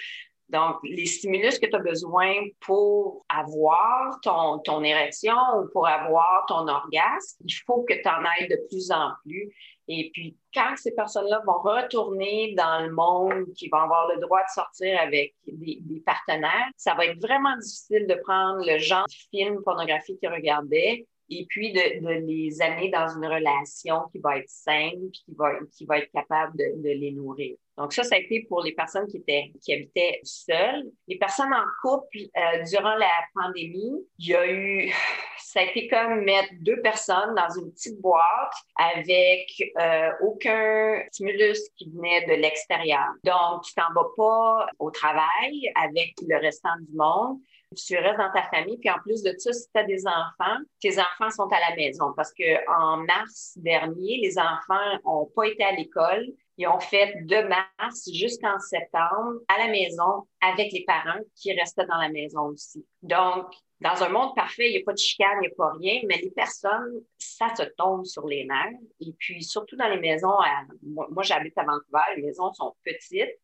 Donc, 0.53 0.75
les 0.83 1.07
stimulus 1.07 1.57
que 1.57 1.65
tu 1.65 1.75
as 1.75 1.79
besoin 1.79 2.31
pour 2.59 3.25
avoir 3.27 4.19
ton, 4.21 4.59
ton 4.59 4.83
érection 4.83 5.35
ou 5.57 5.67
pour 5.73 5.87
avoir 5.87 6.45
ton 6.47 6.67
orgasme, 6.67 7.43
il 7.43 7.55
faut 7.65 7.83
que 7.89 7.95
tu 7.95 8.07
en 8.07 8.23
ailles 8.23 8.47
de 8.47 8.59
plus 8.69 8.91
en 8.91 9.09
plus. 9.23 9.51
Et 9.87 10.11
puis, 10.13 10.37
quand 10.53 10.75
ces 10.75 10.93
personnes-là 10.93 11.41
vont 11.45 11.59
retourner 11.59 12.53
dans 12.55 12.85
le 12.85 12.91
monde, 12.91 13.51
qui 13.55 13.67
vont 13.67 13.79
avoir 13.79 14.07
le 14.13 14.21
droit 14.21 14.41
de 14.41 14.53
sortir 14.53 14.99
avec 15.01 15.33
des, 15.47 15.81
partenaires, 16.05 16.69
ça 16.77 16.93
va 16.93 17.05
être 17.05 17.19
vraiment 17.19 17.57
difficile 17.57 18.05
de 18.07 18.15
prendre 18.23 18.63
le 18.65 18.77
genre 18.77 19.07
de 19.07 19.37
film 19.37 19.61
pornographique 19.63 20.19
qu'ils 20.19 20.29
regardaient 20.29 21.07
et 21.29 21.45
puis 21.49 21.71
de, 21.71 22.01
de, 22.01 22.25
les 22.25 22.61
amener 22.61 22.89
dans 22.89 23.07
une 23.07 23.25
relation 23.25 24.01
qui 24.11 24.19
va 24.19 24.37
être 24.37 24.49
saine, 24.49 25.09
puis 25.11 25.21
qui 25.25 25.35
va, 25.35 25.51
qui 25.71 25.85
va 25.85 25.99
être 25.99 26.11
capable 26.11 26.57
de, 26.57 26.81
de, 26.81 26.89
les 26.89 27.11
nourrir. 27.11 27.55
Donc 27.77 27.93
ça, 27.93 28.03
ça 28.03 28.15
a 28.15 28.19
été 28.19 28.45
pour 28.47 28.61
les 28.61 28.73
personnes 28.73 29.07
qui 29.07 29.17
étaient 29.17 29.51
qui 29.61 29.73
habitaient 29.73 30.19
seules. 30.23 30.91
Les 31.07 31.17
personnes 31.17 31.53
en 31.53 31.65
couple, 31.81 32.17
euh, 32.37 32.63
durant 32.69 32.95
la 32.95 33.09
pandémie, 33.33 34.05
il 34.19 34.27
y 34.27 34.35
a 34.35 34.51
eu, 34.51 34.93
ça 35.37 35.61
a 35.61 35.63
été 35.63 35.87
comme 35.87 36.23
mettre 36.23 36.49
deux 36.61 36.81
personnes 36.81 37.33
dans 37.35 37.49
une 37.59 37.71
petite 37.71 37.99
boîte 37.99 38.53
avec 38.75 39.49
euh, 39.79 40.11
aucun 40.21 41.03
stimulus 41.11 41.59
qui 41.77 41.89
venait 41.89 42.25
de 42.27 42.41
l'extérieur. 42.41 43.07
Donc, 43.23 43.63
tu 43.63 43.73
t'en 43.73 43.91
vas 43.95 44.09
pas 44.15 44.67
au 44.79 44.91
travail 44.91 45.71
avec 45.75 46.13
le 46.27 46.37
restant 46.37 46.75
du 46.81 46.95
monde 46.95 47.39
tu 47.73 47.97
restes 47.97 48.17
dans 48.17 48.31
ta 48.31 48.43
famille. 48.43 48.77
Puis 48.77 48.89
en 48.89 48.99
plus 48.99 49.23
de 49.23 49.33
ça, 49.37 49.53
si 49.53 49.67
tu 49.71 49.79
as 49.79 49.83
des 49.83 50.05
enfants, 50.07 50.57
tes 50.81 50.99
enfants 50.99 51.29
sont 51.29 51.47
à 51.51 51.69
la 51.69 51.75
maison 51.75 52.13
parce 52.15 52.33
que 52.33 52.69
en 52.69 52.97
mars 52.97 53.53
dernier, 53.57 54.19
les 54.21 54.37
enfants 54.37 54.99
n'ont 55.05 55.29
pas 55.35 55.47
été 55.47 55.63
à 55.63 55.71
l'école. 55.71 56.25
Ils 56.57 56.67
ont 56.67 56.79
fait 56.79 57.15
de 57.25 57.47
mars 57.47 58.09
jusqu'en 58.13 58.59
septembre 58.59 59.39
à 59.47 59.57
la 59.57 59.67
maison 59.69 60.27
avec 60.41 60.71
les 60.71 60.83
parents 60.85 61.19
qui 61.35 61.51
restaient 61.53 61.87
dans 61.87 61.97
la 61.97 62.09
maison 62.09 62.41
aussi. 62.49 62.85
Donc, 63.01 63.47
dans 63.83 64.01
un 64.01 64.09
monde 64.09 64.33
parfait, 64.35 64.69
il 64.69 64.75
n'y 64.75 64.81
a 64.81 64.85
pas 64.85 64.93
de 64.93 64.97
chicane, 64.97 65.39
il 65.41 65.47
n'y 65.47 65.47
a 65.47 65.55
pas 65.57 65.71
rien, 65.73 66.01
mais 66.07 66.17
les 66.17 66.31
personnes, 66.31 67.01
ça 67.17 67.53
se 67.53 67.63
tombe 67.75 68.05
sur 68.05 68.25
les 68.27 68.45
nerfs. 68.45 68.79
Et 69.01 69.11
puis, 69.17 69.43
surtout 69.43 69.75
dans 69.75 69.89
les 69.89 69.99
maisons, 69.99 70.37
moi 70.83 71.23
j'habite 71.23 71.57
à 71.57 71.63
Vancouver, 71.63 72.15
les 72.15 72.21
maisons 72.21 72.53
sont 72.53 72.75
petites. 72.85 73.37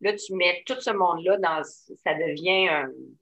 Là, 0.00 0.12
tu 0.14 0.34
mets 0.34 0.62
tout 0.66 0.80
ce 0.80 0.90
monde-là 0.90 1.38
dans, 1.38 1.62
ça 1.64 2.14
devient 2.14 2.68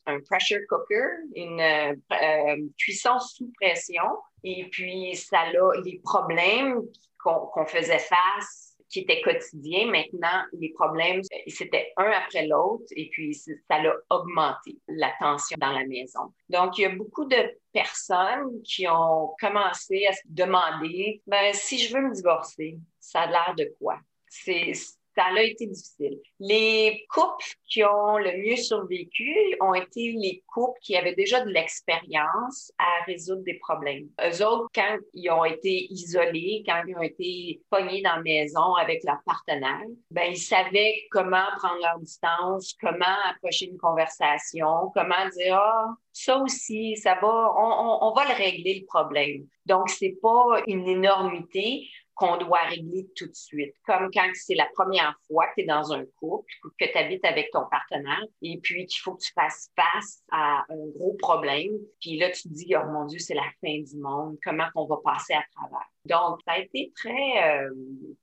un, 0.06 0.20
pressure 0.20 0.60
cooker, 0.68 1.08
une 1.34 1.60
euh, 1.60 2.56
cuisson 2.78 3.18
sous 3.18 3.50
pression. 3.60 4.04
Et 4.44 4.68
puis, 4.70 5.16
ça 5.16 5.40
a 5.40 5.80
les 5.84 6.00
problèmes 6.04 6.82
qu'on 7.18 7.66
faisait 7.66 7.98
face, 7.98 8.66
qui 8.88 9.00
étaient 9.00 9.20
quotidiens. 9.20 9.90
Maintenant, 9.90 10.44
les 10.52 10.72
problèmes, 10.72 11.20
c'était 11.48 11.92
un 11.96 12.10
après 12.10 12.46
l'autre. 12.46 12.84
Et 12.94 13.08
puis, 13.10 13.34
ça 13.34 13.52
a 13.70 14.14
augmenté 14.14 14.78
la 14.88 15.12
tension 15.18 15.56
dans 15.60 15.72
la 15.72 15.86
maison. 15.86 16.32
Donc, 16.48 16.78
il 16.78 16.82
y 16.82 16.84
a 16.84 16.94
beaucoup 16.94 17.24
de 17.24 17.58
personnes 17.72 18.62
qui 18.62 18.86
ont 18.88 19.34
commencé 19.40 20.06
à 20.06 20.12
se 20.12 20.22
demander, 20.26 21.20
ben, 21.26 21.52
si 21.52 21.78
je 21.78 21.94
veux 21.94 22.02
me 22.02 22.14
divorcer, 22.14 22.78
ça 23.00 23.22
a 23.22 23.26
l'air 23.26 23.54
de 23.56 23.74
quoi? 23.78 23.98
C'est 24.28 24.72
ça 25.16 25.24
a 25.34 25.42
été 25.42 25.66
difficile. 25.66 26.20
Les 26.38 27.06
couples 27.08 27.44
qui 27.68 27.82
ont 27.84 28.18
le 28.18 28.36
mieux 28.44 28.56
survécu 28.56 29.34
ont 29.60 29.74
été 29.74 30.12
les 30.12 30.42
couples 30.46 30.78
qui 30.82 30.96
avaient 30.96 31.14
déjà 31.14 31.40
de 31.44 31.50
l'expérience 31.50 32.72
à 32.78 33.04
résoudre 33.06 33.42
des 33.42 33.54
problèmes. 33.54 34.08
Eux 34.22 34.44
autres, 34.44 34.68
quand 34.74 34.98
ils 35.14 35.30
ont 35.30 35.44
été 35.44 35.86
isolés, 35.90 36.62
quand 36.66 36.82
ils 36.86 36.96
ont 36.96 37.02
été 37.02 37.60
pognés 37.70 38.02
dans 38.02 38.16
la 38.16 38.22
maison 38.22 38.74
avec 38.74 39.02
leur 39.04 39.18
partenaire, 39.24 39.86
ben 40.10 40.30
ils 40.30 40.38
savaient 40.38 41.06
comment 41.10 41.46
prendre 41.58 41.80
leur 41.80 41.98
distance, 41.98 42.74
comment 42.80 43.04
approcher 43.30 43.66
une 43.66 43.78
conversation, 43.78 44.90
comment 44.94 45.28
dire 45.36 45.56
ah 45.56 45.94
ça 46.12 46.38
aussi, 46.38 46.96
ça 46.96 47.14
va, 47.20 47.52
on, 47.56 47.60
on, 47.60 48.08
on 48.08 48.12
va 48.14 48.24
le 48.24 48.34
régler 48.34 48.80
le 48.80 48.86
problème. 48.86 49.46
Donc 49.66 49.90
c'est 49.90 50.16
pas 50.22 50.62
une 50.66 50.88
énormité 50.88 51.86
qu'on 52.16 52.38
doit 52.38 52.62
régler 52.62 53.06
tout 53.14 53.26
de 53.26 53.34
suite. 53.34 53.74
Comme 53.86 54.10
quand 54.12 54.28
c'est 54.32 54.54
la 54.54 54.66
première 54.74 55.14
fois 55.28 55.46
que 55.48 55.54
tu 55.56 55.60
es 55.60 55.66
dans 55.66 55.92
un 55.92 56.04
couple, 56.18 56.50
que 56.80 56.86
tu 56.86 56.98
habites 56.98 57.24
avec 57.26 57.50
ton 57.52 57.66
partenaire, 57.70 58.24
et 58.40 58.58
puis 58.58 58.86
qu'il 58.86 59.00
faut 59.02 59.14
que 59.14 59.22
tu 59.22 59.32
fasses 59.34 59.70
face 59.76 60.22
à 60.32 60.64
un 60.70 60.86
gros 60.96 61.12
problème. 61.18 61.72
Puis 62.00 62.16
là, 62.16 62.30
tu 62.30 62.44
te 62.44 62.48
dis, 62.48 62.74
oh 62.74 62.86
mon 62.90 63.04
Dieu, 63.04 63.18
c'est 63.18 63.34
la 63.34 63.48
fin 63.60 63.78
du 63.78 63.98
monde. 63.98 64.38
Comment 64.42 64.66
on 64.74 64.86
va 64.86 64.96
passer 65.04 65.34
à 65.34 65.44
travers? 65.54 65.86
Donc, 66.06 66.40
ça 66.46 66.52
a 66.52 66.58
été 66.58 66.90
très... 66.96 67.60
Euh, 67.60 67.70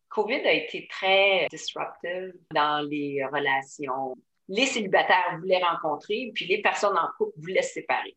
COVID 0.09 0.41
a 0.41 0.53
été 0.53 0.88
très 0.89 1.47
disruptive 1.51 2.33
dans 2.51 2.88
les 2.88 3.23
relations. 3.31 4.15
Les 4.47 4.65
célibataires 4.65 5.38
voulaient 5.39 5.63
rencontrer, 5.63 6.31
puis 6.33 6.47
les 6.47 6.62
personnes 6.62 6.97
en 6.97 7.07
couple 7.17 7.33
voulaient 7.38 7.62
se 7.62 7.73
séparer. 7.73 8.15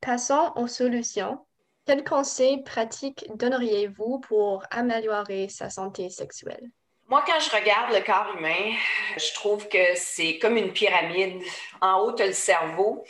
Passons 0.00 0.52
aux 0.56 0.66
solutions. 0.66 1.38
Quels 1.86 2.04
conseils 2.04 2.62
pratiques 2.62 3.26
donneriez-vous 3.34 4.20
pour 4.20 4.64
améliorer 4.70 5.48
sa 5.48 5.68
santé 5.68 6.08
sexuelle? 6.08 6.70
Moi, 7.08 7.22
quand 7.26 7.38
je 7.38 7.50
regarde 7.54 7.92
le 7.92 8.00
corps 8.00 8.34
humain, 8.38 8.74
je 9.18 9.34
trouve 9.34 9.68
que 9.68 9.94
c'est 9.94 10.38
comme 10.38 10.56
une 10.56 10.72
pyramide. 10.72 11.42
En 11.82 12.00
haut, 12.00 12.12
tu 12.12 12.22
as 12.22 12.28
le 12.28 12.32
cerveau, 12.32 13.04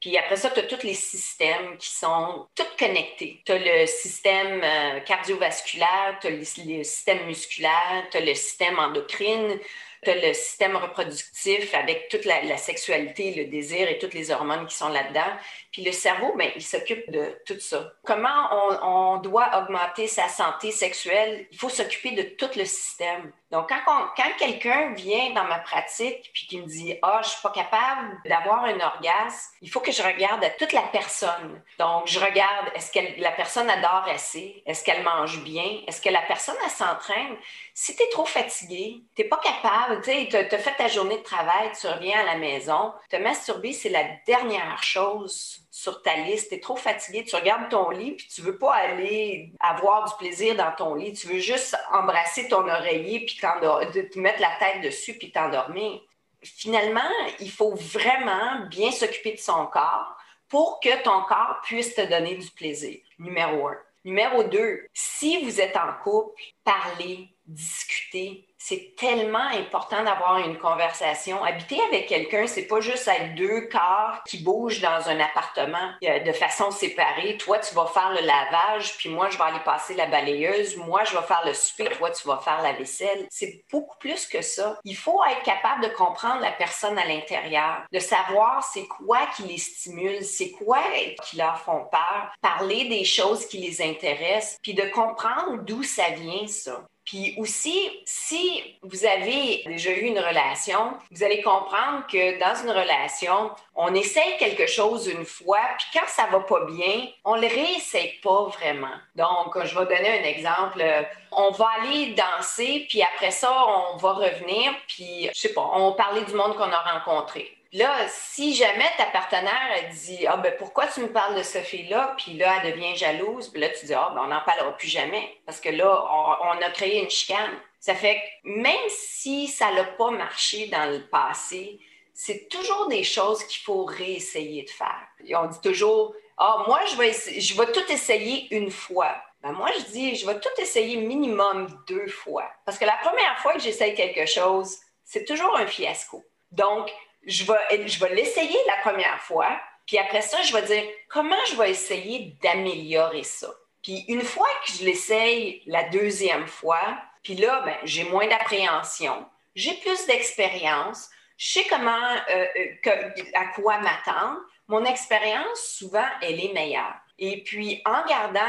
puis 0.00 0.18
après 0.18 0.36
ça, 0.36 0.50
tu 0.50 0.60
as 0.60 0.64
tous 0.64 0.84
les 0.84 0.94
systèmes 0.94 1.78
qui 1.78 1.90
sont 1.90 2.46
tous 2.54 2.76
connectés. 2.78 3.42
Tu 3.46 3.52
as 3.52 3.58
le 3.58 3.86
système 3.86 4.60
euh, 4.62 5.00
cardiovasculaire, 5.00 6.18
tu 6.20 6.26
as 6.26 6.30
le 6.30 6.44
système 6.44 7.24
musculaire, 7.26 8.04
tu 8.10 8.18
as 8.18 8.20
le 8.20 8.34
système 8.34 8.78
endocrine, 8.78 9.58
tu 10.02 10.10
as 10.10 10.14
le 10.14 10.32
système 10.34 10.76
reproductif 10.76 11.74
avec 11.74 12.08
toute 12.08 12.24
la, 12.24 12.56
sexualité, 12.56 13.34
le 13.34 13.44
désir 13.46 13.88
et 13.88 13.98
toutes 13.98 14.14
les 14.14 14.30
hormones 14.30 14.66
qui 14.66 14.76
sont 14.76 14.88
là-dedans. 14.88 15.32
Puis 15.72 15.82
le 15.82 15.92
cerveau, 15.92 16.34
ben, 16.36 16.50
il 16.56 16.62
s'occupe 16.62 17.10
de 17.10 17.40
tout 17.46 17.58
ça. 17.60 17.92
Comment 18.04 18.78
on, 18.82 19.18
doit 19.18 19.58
augmenter 19.58 20.06
sa 20.06 20.28
santé 20.28 20.70
sexuelle? 20.70 21.46
Il 21.50 21.58
faut 21.58 21.68
s'occuper 21.68 22.12
de 22.12 22.22
tout 22.22 22.50
le 22.56 22.64
système. 22.64 23.32
Donc, 23.50 23.70
quand, 23.70 24.08
quand 24.16 24.30
quelqu'un 24.38 24.92
vient 24.92 25.30
dans 25.30 25.44
ma 25.44 25.58
pratique 25.58 26.30
puis 26.34 26.46
qui 26.46 26.60
me 26.60 26.66
dit 26.66 26.98
Ah, 27.02 27.20
je 27.22 27.30
suis 27.30 27.42
pas 27.42 27.50
capable 27.50 28.18
d'avoir 28.26 28.64
un 28.64 28.78
orgasme, 28.78 29.54
il 29.62 29.70
faut 29.70 29.80
que 29.80 29.92
je 29.92 30.02
regarde 30.02 30.44
à 30.44 30.50
toute 30.50 30.72
la 30.72 30.82
personne. 30.82 31.62
Donc, 31.78 32.06
je 32.06 32.20
regarde 32.20 32.70
est-ce 32.74 32.92
que 32.92 33.20
la 33.20 33.32
personne 33.32 33.70
adore 33.70 34.04
assez? 34.08 34.62
Est-ce 34.66 34.84
qu'elle 34.84 35.02
mange 35.02 35.42
bien? 35.42 35.80
Est-ce 35.86 36.00
que 36.00 36.10
la 36.10 36.22
personne, 36.22 36.56
elle 36.62 36.70
s'entraîne? 36.70 37.36
Si 37.72 37.96
tu 37.96 38.02
es 38.02 38.08
trop 38.10 38.26
fatigué, 38.26 39.02
tu 39.16 39.22
n'es 39.22 39.28
pas 39.28 39.38
capable, 39.38 39.87
tu 40.02 40.36
as 40.36 40.58
fait 40.58 40.76
ta 40.76 40.88
journée 40.88 41.18
de 41.18 41.22
travail, 41.22 41.70
tu 41.78 41.86
reviens 41.86 42.20
à 42.20 42.24
la 42.24 42.36
maison, 42.36 42.92
te 43.10 43.16
masturber, 43.16 43.72
c'est 43.72 43.88
la 43.88 44.04
dernière 44.26 44.82
chose 44.82 45.60
sur 45.70 46.02
ta 46.02 46.16
liste, 46.16 46.48
tu 46.48 46.56
es 46.56 46.60
trop 46.60 46.76
fatigué, 46.76 47.24
tu 47.24 47.36
regardes 47.36 47.68
ton 47.68 47.90
lit, 47.90 48.12
puis 48.12 48.26
tu 48.26 48.40
veux 48.40 48.58
pas 48.58 48.74
aller 48.74 49.52
avoir 49.60 50.08
du 50.08 50.14
plaisir 50.16 50.56
dans 50.56 50.72
ton 50.72 50.94
lit, 50.94 51.12
tu 51.12 51.28
veux 51.28 51.38
juste 51.38 51.76
embrasser 51.92 52.48
ton 52.48 52.68
oreiller, 52.68 53.26
puis 53.26 53.36
te 53.36 54.18
mettre 54.18 54.40
la 54.40 54.50
tête 54.58 54.82
dessus, 54.82 55.14
puis 55.14 55.30
t'endormir. 55.30 56.00
Finalement, 56.42 57.00
il 57.40 57.50
faut 57.50 57.74
vraiment 57.74 58.66
bien 58.68 58.90
s'occuper 58.90 59.32
de 59.32 59.38
son 59.38 59.66
corps 59.66 60.16
pour 60.48 60.80
que 60.80 61.02
ton 61.02 61.22
corps 61.22 61.60
puisse 61.62 61.94
te 61.94 62.00
donner 62.02 62.36
du 62.36 62.50
plaisir. 62.50 62.98
Numéro 63.18 63.68
un. 63.68 63.76
Numéro 64.04 64.44
deux, 64.44 64.86
si 64.94 65.44
vous 65.44 65.60
êtes 65.60 65.76
en 65.76 65.92
couple, 66.02 66.40
parlez, 66.64 67.28
discutez, 67.48 68.46
c'est 68.58 68.94
tellement 68.96 69.38
important 69.38 70.02
d'avoir 70.02 70.38
une 70.38 70.58
conversation. 70.58 71.42
Habiter 71.42 71.80
avec 71.88 72.06
quelqu'un, 72.06 72.46
c'est 72.46 72.66
pas 72.66 72.80
juste 72.80 73.08
être 73.08 73.34
deux 73.34 73.62
corps 73.68 74.22
qui 74.26 74.38
bougent 74.38 74.80
dans 74.80 75.08
un 75.08 75.18
appartement 75.20 75.92
euh, 76.04 76.18
de 76.20 76.32
façon 76.32 76.70
séparée. 76.70 77.38
Toi, 77.38 77.58
tu 77.60 77.74
vas 77.74 77.86
faire 77.86 78.10
le 78.10 78.26
lavage, 78.26 78.96
puis 78.98 79.08
moi, 79.08 79.30
je 79.30 79.38
vais 79.38 79.44
aller 79.44 79.60
passer 79.64 79.94
la 79.94 80.06
balayeuse. 80.06 80.76
Moi, 80.76 81.04
je 81.04 81.16
vais 81.16 81.22
faire 81.22 81.42
le 81.46 81.54
souper, 81.54 81.88
toi, 81.96 82.10
tu 82.10 82.26
vas 82.28 82.38
faire 82.38 82.60
la 82.62 82.72
vaisselle. 82.72 83.26
C'est 83.30 83.64
beaucoup 83.72 83.96
plus 83.98 84.26
que 84.26 84.42
ça. 84.42 84.78
Il 84.84 84.96
faut 84.96 85.20
être 85.24 85.42
capable 85.42 85.84
de 85.84 85.88
comprendre 85.94 86.42
la 86.42 86.52
personne 86.52 86.98
à 86.98 87.06
l'intérieur, 87.06 87.84
de 87.92 87.98
savoir 88.00 88.62
c'est 88.64 88.86
quoi 88.86 89.20
qui 89.36 89.44
les 89.44 89.58
stimule, 89.58 90.24
c'est 90.24 90.50
quoi 90.50 90.80
qui 91.24 91.36
leur 91.36 91.58
font 91.60 91.86
peur, 91.90 92.32
parler 92.42 92.88
des 92.88 93.04
choses 93.04 93.46
qui 93.46 93.58
les 93.58 93.80
intéressent, 93.80 94.58
puis 94.62 94.74
de 94.74 94.84
comprendre 94.90 95.62
d'où 95.62 95.82
ça 95.82 96.10
vient, 96.10 96.46
ça. 96.46 96.84
Puis 97.08 97.34
aussi, 97.38 98.02
si 98.04 98.76
vous 98.82 99.06
avez 99.06 99.62
déjà 99.64 99.90
eu 99.92 100.02
une 100.02 100.18
relation, 100.18 100.92
vous 101.10 101.24
allez 101.24 101.40
comprendre 101.40 102.06
que 102.06 102.38
dans 102.38 102.54
une 102.62 102.70
relation, 102.70 103.50
on 103.74 103.94
essaye 103.94 104.36
quelque 104.36 104.66
chose 104.66 105.06
une 105.08 105.24
fois, 105.24 105.60
puis 105.78 105.86
quand 105.94 106.06
ça 106.06 106.26
va 106.30 106.40
pas 106.40 106.66
bien, 106.66 107.08
on 107.24 107.36
le 107.36 107.46
réessaye 107.46 108.20
pas 108.22 108.44
vraiment. 108.48 108.92
Donc, 109.16 109.56
je 109.64 109.78
vais 109.78 109.86
donner 109.86 110.20
un 110.20 110.24
exemple. 110.24 110.84
On 111.32 111.50
va 111.50 111.68
aller 111.80 112.14
danser, 112.14 112.84
puis 112.90 113.02
après 113.02 113.30
ça, 113.30 113.56
on 113.66 113.96
va 113.96 114.12
revenir, 114.12 114.74
puis 114.86 115.30
je 115.34 115.40
sais 115.40 115.54
pas, 115.54 115.66
on 115.72 115.88
va 115.88 115.96
parler 115.96 116.20
du 116.26 116.34
monde 116.34 116.56
qu'on 116.56 116.70
a 116.70 116.92
rencontré. 116.92 117.57
Là, 117.72 118.08
si 118.08 118.54
jamais 118.54 118.90
ta 118.96 119.04
partenaire 119.06 119.90
dit 119.92 120.26
Ah 120.26 120.38
ben 120.38 120.54
pourquoi 120.58 120.86
tu 120.86 121.00
me 121.00 121.12
parles 121.12 121.36
de 121.36 121.42
ce 121.42 121.58
fille-là? 121.58 122.14
Puis 122.16 122.34
là, 122.34 122.60
elle 122.62 122.72
devient 122.72 122.96
jalouse, 122.96 123.48
puis 123.48 123.60
là, 123.60 123.68
tu 123.68 123.86
dis 123.86 123.94
Ah 123.94 124.10
ben 124.14 124.22
on 124.24 124.28
n'en 124.28 124.40
parlera 124.40 124.74
plus 124.76 124.88
jamais. 124.88 125.38
Parce 125.44 125.60
que 125.60 125.68
là, 125.68 126.04
on, 126.42 126.62
a 126.62 126.70
créé 126.70 127.02
une 127.02 127.10
chicane. 127.10 127.58
Ça 127.78 127.94
fait 127.94 128.16
que 128.16 128.48
même 128.48 128.88
si 128.88 129.48
ça 129.48 129.70
n'a 129.72 129.84
pas 129.84 130.10
marché 130.10 130.68
dans 130.68 130.90
le 130.90 131.06
passé, 131.08 131.78
c'est 132.14 132.48
toujours 132.48 132.88
des 132.88 133.04
choses 133.04 133.44
qu'il 133.44 133.62
faut 133.62 133.84
réessayer 133.84 134.62
de 134.62 134.70
faire. 134.70 135.06
On 135.36 135.46
dit 135.46 135.60
toujours, 135.60 136.14
ah, 136.38 136.64
moi, 136.66 136.80
je 136.86 136.96
vais, 136.96 137.12
je 137.12 137.56
vais 137.56 137.70
tout 137.70 137.92
essayer 137.92 138.48
une 138.50 138.70
fois. 138.70 139.14
Ben 139.42 139.52
moi, 139.52 139.70
je 139.78 139.84
dis, 139.92 140.16
je 140.16 140.26
vais 140.26 140.40
tout 140.40 140.48
essayer 140.58 140.96
minimum 140.96 141.68
deux 141.86 142.08
fois. 142.08 142.50
Parce 142.64 142.78
que 142.78 142.86
la 142.86 142.96
première 142.96 143.38
fois 143.38 143.52
que 143.52 143.60
j'essaye 143.60 143.94
quelque 143.94 144.26
chose, 144.26 144.78
c'est 145.04 145.24
toujours 145.24 145.56
un 145.56 145.66
fiasco. 145.66 146.24
Donc, 146.50 146.90
je 147.28 147.44
vais, 147.44 147.86
je 147.86 148.00
vais 148.00 148.14
l'essayer 148.14 148.58
la 148.66 148.90
première 148.90 149.20
fois, 149.20 149.60
puis 149.86 149.98
après 149.98 150.22
ça, 150.22 150.42
je 150.42 150.52
vais 150.52 150.62
dire 150.62 150.82
comment 151.08 151.44
je 151.50 151.56
vais 151.56 151.70
essayer 151.70 152.34
d'améliorer 152.42 153.22
ça? 153.22 153.48
Puis 153.82 154.04
une 154.08 154.22
fois 154.22 154.48
que 154.66 154.72
je 154.72 154.84
l'essaye 154.84 155.62
la 155.66 155.84
deuxième 155.84 156.46
fois, 156.46 156.98
puis 157.22 157.34
là, 157.34 157.62
ben, 157.64 157.76
j'ai 157.84 158.04
moins 158.04 158.26
d'appréhension, 158.26 159.26
j'ai 159.54 159.74
plus 159.74 160.06
d'expérience, 160.06 161.10
je 161.36 161.52
sais 161.52 161.66
comment, 161.68 162.16
euh, 162.30 162.46
euh, 162.86 163.10
à 163.34 163.46
quoi 163.54 163.78
m'attendre. 163.78 164.40
Mon 164.66 164.84
expérience, 164.84 165.60
souvent, 165.78 166.06
elle 166.22 166.44
est 166.44 166.52
meilleure. 166.52 166.96
Et 167.18 167.42
puis, 167.42 167.80
en 167.84 168.04
gardant 168.06 168.40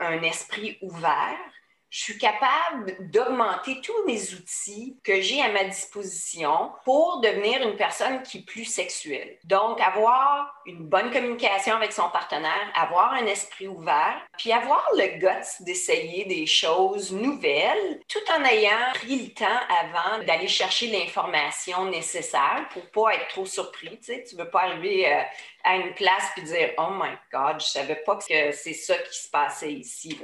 un 0.00 0.22
esprit 0.22 0.78
ouvert, 0.80 1.38
je 1.90 2.02
suis 2.02 2.18
capable 2.18 2.96
d'augmenter 3.10 3.80
tous 3.80 4.06
les 4.06 4.34
outils 4.34 4.98
que 5.02 5.20
j'ai 5.20 5.40
à 5.40 5.50
ma 5.50 5.64
disposition 5.64 6.70
pour 6.84 7.20
devenir 7.20 7.62
une 7.62 7.76
personne 7.76 8.22
qui 8.22 8.38
est 8.38 8.46
plus 8.46 8.64
sexuelle. 8.64 9.38
Donc, 9.44 9.80
avoir 9.80 10.54
une 10.66 10.86
bonne 10.86 11.10
communication 11.10 11.76
avec 11.76 11.92
son 11.92 12.10
partenaire, 12.10 12.72
avoir 12.74 13.14
un 13.14 13.24
esprit 13.26 13.68
ouvert, 13.68 14.20
puis 14.36 14.52
avoir 14.52 14.86
le 14.96 15.18
guts 15.18 15.64
d'essayer 15.64 16.26
des 16.26 16.46
choses 16.46 17.12
nouvelles, 17.12 18.00
tout 18.06 18.18
en 18.36 18.44
ayant 18.44 18.92
pris 18.94 19.16
le 19.16 19.34
temps 19.34 19.46
avant 19.80 20.22
d'aller 20.24 20.48
chercher 20.48 20.88
l'information 20.88 21.86
nécessaire 21.86 22.68
pour 22.72 22.90
pas 22.90 23.14
être 23.14 23.28
trop 23.28 23.46
surpris. 23.46 23.98
Tu 23.98 24.12
sais, 24.12 24.24
tu 24.28 24.36
veux 24.36 24.50
pas 24.50 24.62
arriver 24.62 25.10
euh, 25.10 25.22
une 25.76 25.94
place 25.94 26.30
puis 26.34 26.42
dire 26.42 26.70
oh 26.78 26.90
my 26.90 27.10
god 27.32 27.60
je 27.60 27.66
savais 27.66 28.02
pas 28.06 28.16
que 28.16 28.52
c'est 28.52 28.72
ça 28.72 28.96
qui 28.98 29.18
se 29.18 29.30
passait 29.30 29.72
ici 29.72 30.18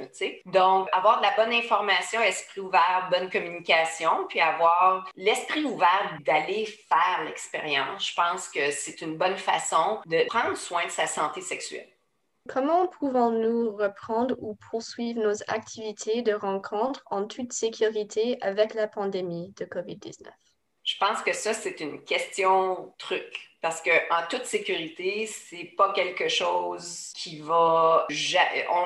donc 0.45 0.87
avoir 0.91 1.17
de 1.17 1.23
la 1.23 1.35
bonne 1.35 1.53
information 1.53 2.21
esprit 2.21 2.61
ouvert 2.61 3.09
bonne 3.11 3.29
communication 3.29 4.25
puis 4.27 4.39
avoir 4.39 5.09
l'esprit 5.15 5.63
ouvert 5.63 6.17
d'aller 6.25 6.65
faire 6.65 7.23
l'expérience 7.25 8.09
je 8.09 8.15
pense 8.15 8.47
que 8.49 8.71
c'est 8.71 9.01
une 9.01 9.17
bonne 9.17 9.37
façon 9.37 10.01
de 10.05 10.25
prendre 10.27 10.55
soin 10.57 10.85
de 10.85 10.91
sa 10.91 11.07
santé 11.07 11.41
sexuelle 11.41 11.87
Comment 12.47 12.85
pouvons-nous 12.87 13.75
reprendre 13.75 14.35
ou 14.37 14.53
poursuivre 14.69 15.19
nos 15.19 15.33
activités 15.47 16.21
de 16.21 16.31
rencontre 16.31 17.03
en 17.09 17.25
toute 17.25 17.51
sécurité 17.51 18.37
avec 18.41 18.75
la 18.75 18.87
pandémie 18.87 19.51
de 19.57 19.65
COVID-19? 19.65 20.27
Je 20.85 20.95
pense 20.99 21.21
que 21.23 21.33
ça, 21.33 21.53
c'est 21.53 21.79
une 21.79 22.03
question 22.03 22.93
truc. 22.99 23.49
Parce 23.59 23.81
qu'en 23.81 24.27
toute 24.29 24.45
sécurité, 24.45 25.25
c'est 25.25 25.73
pas 25.75 25.91
quelque 25.93 26.27
chose 26.27 27.11
qui 27.15 27.39
va. 27.39 28.07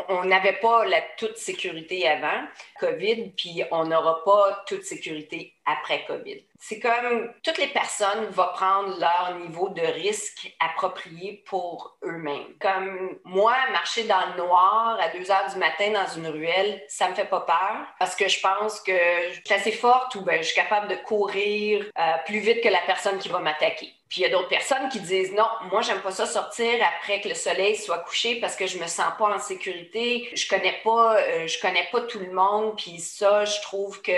On 0.08 0.24
n'avait 0.24 0.58
pas 0.62 0.86
la 0.86 1.02
toute 1.18 1.36
sécurité 1.36 2.08
avant 2.08 2.48
COVID, 2.80 3.32
puis 3.36 3.62
on 3.72 3.88
n'aura 3.88 4.24
pas 4.24 4.64
toute 4.66 4.84
sécurité 4.84 5.54
après 5.66 6.06
COVID. 6.06 6.42
C'est 6.62 6.80
comme 6.80 7.34
toutes 7.42 7.58
les 7.58 7.68
personnes 7.68 8.26
vont 8.32 8.50
prendre 8.54 9.00
leur 9.00 9.40
niveau 9.40 9.70
de 9.70 9.82
risque 9.82 10.54
approprié 10.60 11.42
pour 11.48 11.98
eux-mêmes. 12.04 12.54
Comme 12.60 13.18
moi, 13.24 13.56
marcher 13.72 14.04
dans 14.04 14.26
le 14.32 14.38
noir 14.38 15.00
à 15.00 15.08
2 15.10 15.32
heures 15.32 15.50
du 15.52 15.58
matin 15.58 15.92
dans 15.92 16.08
une 16.16 16.28
ruelle, 16.28 16.84
ça 16.90 17.10
me 17.10 17.16
fait 17.16 17.30
pas 17.30 17.42
peur 17.42 17.88
parce 17.98 18.16
que 18.16 18.28
je 18.28 18.42
pense 18.42 18.82
que 18.82 18.92
je 19.32 19.40
suis 19.44 19.54
assez 19.54 19.72
forte 19.72 20.16
ou 20.16 20.22
ben, 20.22 20.42
je 20.42 20.48
suis 20.48 20.56
capable 20.56 20.90
de 20.90 20.96
courir 20.96 21.86
euh, 21.98 22.12
plus 22.26 22.40
vite 22.40 22.62
que 22.62 22.70
la 22.70 22.82
personne 22.86 23.20
qui 23.20 23.30
va 23.30 23.40
m'attaquer. 23.40 23.94
Puis 24.10 24.22
il 24.22 24.24
y 24.24 24.26
a 24.26 24.30
d'autres 24.30 24.50
personnes 24.50 24.90
qui 24.90 25.00
disent 25.00 25.34
non, 25.34 25.48
moi 25.72 25.82
j'aime 25.82 26.02
pas 26.02 26.10
ça 26.10 26.26
sortir 26.26 26.84
après 26.98 27.22
que 27.22 27.30
le 27.30 27.36
soleil 27.36 27.76
soit 27.76 28.00
couché 28.00 28.40
parce 28.40 28.56
que 28.56 28.66
je 28.66 28.80
me 28.80 28.88
sens 28.88 29.14
pas 29.20 29.36
en 29.36 29.38
sécurité, 29.38 30.32
je 30.34 30.48
connais 30.48 30.80
pas 30.84 31.20
euh, 31.20 31.46
je 31.46 31.62
connais 31.62 31.88
pas 31.92 32.02
tout 32.02 32.18
le 32.18 32.32
monde 32.32 32.76
puis 32.76 32.98
ça 33.00 33.46
je 33.46 33.62
trouve 33.62 34.02
que 34.02 34.12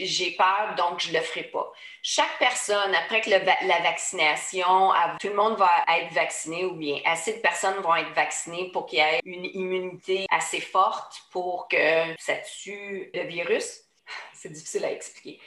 j'ai 0.00 0.32
peur 0.32 0.74
donc 0.76 0.98
je 0.98 1.12
le 1.12 1.20
ferai 1.20 1.44
pas. 1.44 1.70
Chaque 2.02 2.38
personne 2.40 2.92
après 3.04 3.20
que 3.20 3.30
la 3.30 3.78
vaccination, 3.82 4.90
tout 5.20 5.28
le 5.28 5.34
monde 5.34 5.56
va 5.58 5.70
être 6.00 6.12
vacciné 6.12 6.64
ou 6.64 6.72
bien 6.72 6.98
assez 7.04 7.34
de 7.34 7.38
personnes 7.38 7.80
vont 7.82 7.94
être 7.94 8.12
vaccinées 8.14 8.70
pour 8.72 8.86
qu'il 8.86 8.98
y 8.98 9.02
ait 9.02 9.20
une 9.24 9.44
immunité 9.44 10.26
assez 10.30 10.60
forte 10.60 11.22
pour 11.30 11.68
que 11.68 12.16
ça 12.18 12.34
tue 12.62 13.10
le 13.14 13.22
virus. 13.28 13.82
C'est 14.32 14.50
difficile 14.50 14.84
à 14.86 14.90
expliquer 14.90 15.38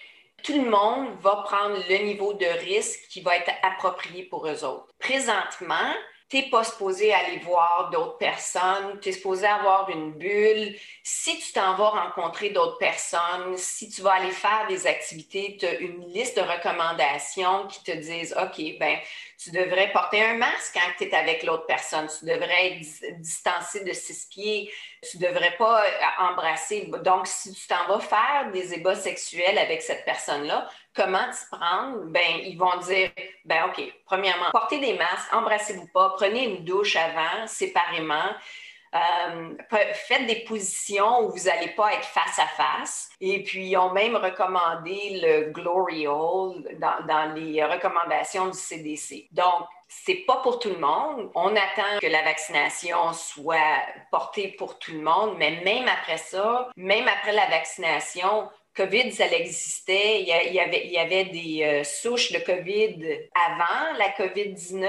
tout 0.44 0.54
le 0.54 0.70
monde 0.70 1.08
va 1.22 1.38
prendre 1.38 1.78
le 1.90 1.98
niveau 2.06 2.34
de 2.34 2.46
risque 2.46 3.08
qui 3.10 3.22
va 3.22 3.38
être 3.38 3.52
approprié 3.64 4.24
pour 4.24 4.48
eux 4.48 4.64
autres. 4.64 4.94
Présentement, 5.00 5.94
tu 6.30 6.38
n'es 6.38 6.50
pas 6.50 6.64
supposé 6.64 7.14
aller 7.14 7.38
voir 7.40 7.90
d'autres 7.92 8.18
personnes, 8.18 9.00
tu 9.00 9.10
es 9.10 9.12
supposé 9.12 9.46
avoir 9.46 9.90
une 9.90 10.14
bulle. 10.14 10.76
Si 11.04 11.38
tu 11.40 11.54
t'en 11.54 11.76
vas 11.76 11.90
rencontrer 11.90 12.50
d'autres 12.50 12.78
personnes, 12.78 13.56
si 13.56 13.90
tu 13.90 14.02
vas 14.02 14.14
aller 14.14 14.32
faire 14.32 14.66
des 14.68 14.88
activités, 14.88 15.58
tu 15.60 15.66
as 15.66 15.76
une 15.76 16.12
liste 16.12 16.36
de 16.36 16.42
recommandations 16.42 17.68
qui 17.68 17.84
te 17.84 17.92
disent, 17.92 18.36
OK, 18.42 18.80
ben 18.80 18.98
tu 19.44 19.52
devrais 19.52 19.92
porter 19.92 20.24
un 20.24 20.38
masque 20.38 20.74
quand 20.74 20.92
tu 20.98 21.04
es 21.04 21.14
avec 21.14 21.44
l'autre 21.44 21.66
personne, 21.66 22.08
tu 22.08 22.26
devrais 22.26 22.72
être 22.72 23.20
distancé 23.20 23.84
de 23.84 23.92
six 23.92 24.28
pieds, 24.30 24.72
tu 25.10 25.18
ne 25.18 25.28
devrais 25.28 25.56
pas 25.58 25.84
euh, 25.84 25.90
embrasser. 26.20 26.90
Donc, 27.04 27.28
si 27.28 27.54
tu 27.54 27.68
t'en 27.68 27.86
vas 27.88 28.00
faire 28.00 28.52
des 28.54 28.74
ébats 28.74 28.96
sexuels 28.96 29.58
avec 29.58 29.82
cette 29.82 30.06
personne-là, 30.06 30.70
comment 30.96 31.30
t'y 31.32 31.58
prendre? 31.58 32.06
Ben, 32.06 32.40
ils 32.44 32.58
vont 32.58 32.78
dire, 32.78 33.12
ben, 33.44 33.66
OK, 33.66 33.84
premièrement, 34.06 34.52
portez 34.52 34.80
des 34.80 34.94
masques, 34.94 35.34
embrassez-vous 35.34 35.88
pas, 35.88 36.14
prenez 36.16 36.46
une 36.46 36.64
douche 36.64 36.96
avant, 36.96 37.46
séparément. 37.48 38.32
Euh, 38.94 39.54
faites 39.94 40.28
des 40.28 40.44
positions 40.44 41.22
où 41.22 41.32
vous 41.32 41.46
n'allez 41.46 41.70
pas 41.70 41.94
être 41.94 42.06
face 42.06 42.38
à 42.38 42.48
face. 42.48 43.10
Et 43.20 43.42
puis, 43.44 43.70
ils 43.70 43.78
ont 43.78 43.92
même 43.92 44.16
recommandé 44.16 45.20
le 45.22 45.52
Glory 45.52 46.08
Hole 46.08 46.64
dans, 46.80 47.34
les 47.36 47.64
recommandations 47.64 48.48
du 48.48 48.58
CDC. 48.58 49.28
Donc, 49.32 49.66
c'est 49.88 50.26
pas 50.28 50.38
pour 50.38 50.60
tout 50.60 50.70
le 50.70 50.80
monde. 50.80 51.32
On 51.36 51.56
attend 51.56 52.00
que 52.02 52.08
la 52.08 52.24
vaccination 52.24 53.14
soit 53.14 53.58
portée 54.12 54.50
pour 54.50 54.80
tout 54.80 54.92
le 54.92 55.02
monde, 55.02 55.36
mais 55.38 55.62
même 55.64 55.88
après 55.88 56.18
ça, 56.18 56.70
même 56.76 57.08
après 57.08 57.32
la 57.32 57.48
vaccination, 57.48 58.50
COVID, 58.76 59.12
ça 59.12 59.28
existait. 59.28 60.22
Il 60.22 60.28
y, 60.28 60.60
avait, 60.60 60.86
il 60.86 60.92
y 60.92 60.98
avait 60.98 61.26
des 61.26 61.64
euh, 61.64 61.84
souches 61.84 62.32
de 62.32 62.40
COVID 62.40 63.20
avant 63.36 63.98
la 63.98 64.10
COVID-19 64.10 64.84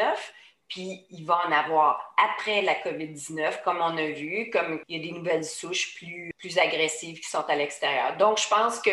puis 0.69 1.07
il 1.11 1.25
va 1.25 1.41
en 1.47 1.53
avoir 1.53 2.15
après 2.17 2.63
la 2.63 2.75
COVID-19, 2.75 3.63
comme 3.63 3.79
on 3.79 3.97
a 3.97 4.07
vu, 4.07 4.51
comme 4.51 4.81
il 4.89 4.97
y 4.97 5.01
a 5.01 5.13
des 5.13 5.19
nouvelles 5.19 5.45
souches 5.45 5.95
plus, 5.97 6.31
plus 6.39 6.59
agressives 6.59 7.21
qui 7.21 7.29
sont 7.29 7.45
à 7.49 7.55
l'extérieur. 7.55 8.17
Donc, 8.17 8.39
je 8.39 8.49
pense 8.49 8.81
que 8.81 8.91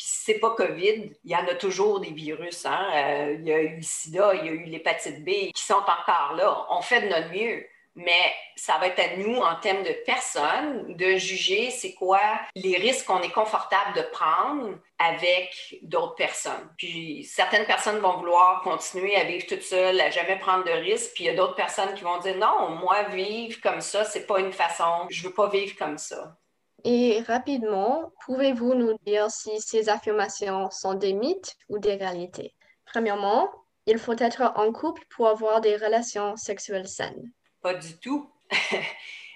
puis 0.00 0.08
si 0.08 0.24
c'est 0.24 0.38
pas 0.38 0.54
COVID, 0.54 1.12
il 1.24 1.30
y 1.30 1.36
en 1.36 1.46
a 1.46 1.54
toujours 1.56 2.00
des 2.00 2.12
virus. 2.12 2.64
Hein? 2.64 2.88
Euh, 2.94 3.36
il 3.38 3.46
y 3.46 3.52
a 3.52 3.60
eu 3.60 3.76
le 3.76 3.82
sida, 3.82 4.34
il 4.34 4.46
y 4.46 4.48
a 4.48 4.52
eu 4.52 4.64
l'hépatite 4.64 5.22
B 5.22 5.52
qui 5.54 5.62
sont 5.62 5.74
encore 5.74 6.32
là. 6.36 6.66
On 6.70 6.80
fait 6.80 7.02
de 7.02 7.08
notre 7.08 7.30
mieux 7.30 7.66
mais 7.94 8.32
ça 8.56 8.78
va 8.78 8.86
être 8.86 9.00
à 9.00 9.16
nous, 9.16 9.36
en 9.36 9.56
termes 9.56 9.82
de 9.82 9.94
personnes, 10.06 10.94
de 10.96 11.16
juger 11.16 11.70
c'est 11.70 11.94
quoi 11.94 12.20
les 12.54 12.76
risques 12.76 13.06
qu'on 13.06 13.22
est 13.22 13.32
confortable 13.32 13.96
de 13.96 14.02
prendre 14.02 14.78
avec 14.98 15.78
d'autres 15.82 16.14
personnes. 16.14 16.70
Puis 16.76 17.24
certaines 17.24 17.66
personnes 17.66 17.98
vont 17.98 18.18
vouloir 18.18 18.62
continuer 18.62 19.16
à 19.16 19.24
vivre 19.24 19.46
toute 19.46 19.62
seule, 19.62 20.00
à 20.00 20.10
jamais 20.10 20.38
prendre 20.38 20.64
de 20.64 20.70
risques, 20.70 21.12
puis 21.14 21.24
il 21.24 21.26
y 21.28 21.30
a 21.30 21.34
d'autres 21.34 21.56
personnes 21.56 21.94
qui 21.94 22.04
vont 22.04 22.18
dire 22.18 22.36
non, 22.36 22.70
moi 22.76 23.04
vivre 23.04 23.60
comme 23.60 23.80
ça, 23.80 24.04
c'est 24.04 24.26
pas 24.26 24.40
une 24.40 24.52
façon, 24.52 25.06
je 25.10 25.22
veux 25.22 25.34
pas 25.34 25.48
vivre 25.48 25.76
comme 25.76 25.98
ça. 25.98 26.36
Et 26.84 27.20
rapidement, 27.26 28.12
pouvez-vous 28.24 28.74
nous 28.74 28.96
dire 29.04 29.30
si 29.30 29.60
ces 29.60 29.88
affirmations 29.88 30.70
sont 30.70 30.94
des 30.94 31.12
mythes 31.12 31.56
ou 31.68 31.78
des 31.78 31.94
réalités? 31.94 32.54
Premièrement, 32.86 33.50
il 33.86 33.98
faut 33.98 34.16
être 34.18 34.52
en 34.56 34.72
couple 34.72 35.02
pour 35.10 35.28
avoir 35.28 35.60
des 35.60 35.76
relations 35.76 36.36
sexuelles 36.36 36.88
saines. 36.88 37.32
Pas 37.62 37.74
du 37.74 37.98
tout. 37.98 38.30
Il 38.50 38.58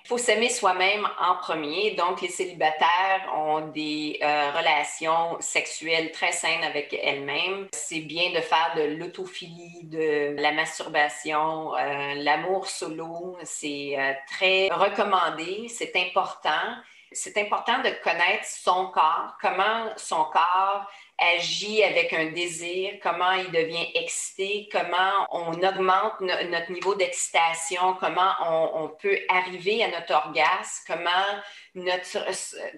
faut 0.07 0.19
s'aimer 0.19 0.49
soi-même 0.49 1.07
en 1.21 1.37
premier. 1.37 1.93
Donc, 1.93 2.23
les 2.23 2.29
célibataires 2.29 3.31
ont 3.37 3.69
des 3.69 4.19
euh, 4.23 4.51
relations 4.53 5.37
sexuelles 5.41 6.11
très 6.11 6.33
saines 6.33 6.65
avec 6.65 6.99
elles-mêmes. 7.03 7.69
C'est 7.73 8.01
bien 8.01 8.31
de 8.33 8.41
faire 8.41 8.73
de 8.77 8.97
l'autophilie, 8.97 9.85
de 9.85 10.35
la 10.39 10.53
masturbation, 10.53 11.77
euh, 11.77 12.15
l'amour 12.15 12.67
solo. 12.67 13.37
C'est 13.43 13.95
euh, 13.99 14.13
très 14.27 14.69
recommandé. 14.69 15.69
C'est 15.69 15.95
important. 15.97 16.77
C'est 17.13 17.39
important 17.39 17.79
de 17.79 17.91
connaître 18.03 18.45
son 18.45 18.87
corps, 18.87 19.37
comment 19.41 19.87
son 19.97 20.25
corps 20.25 20.91
agit 21.19 21.83
avec 21.83 22.13
un 22.13 22.33
désir, 22.33 22.95
comment 23.03 23.33
il 23.33 23.51
devient 23.51 23.87
excité, 23.95 24.69
comment 24.73 25.27
on 25.31 25.53
augmente 25.53 26.21
notre 26.21 26.73
niveau 26.73 26.95
d'excitation, 26.95 27.95
comment 28.01 28.33
on, 28.75 28.89
peut 28.89 29.19
arriver 29.29 29.85
à 29.85 29.89
notre 29.89 30.15
orgasme, 30.15 30.85
comment 30.87 31.41
notre, 31.75 32.19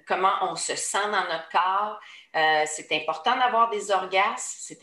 comment 0.06 0.32
on 0.42 0.56
se 0.56 0.74
sent 0.74 1.04
dans 1.04 1.32
notre 1.32 1.48
corps, 1.50 2.00
euh, 2.36 2.64
c'est 2.66 2.92
important 2.92 3.34
d'avoir 3.38 3.70
des 3.70 3.90
orgasmes. 3.90 4.74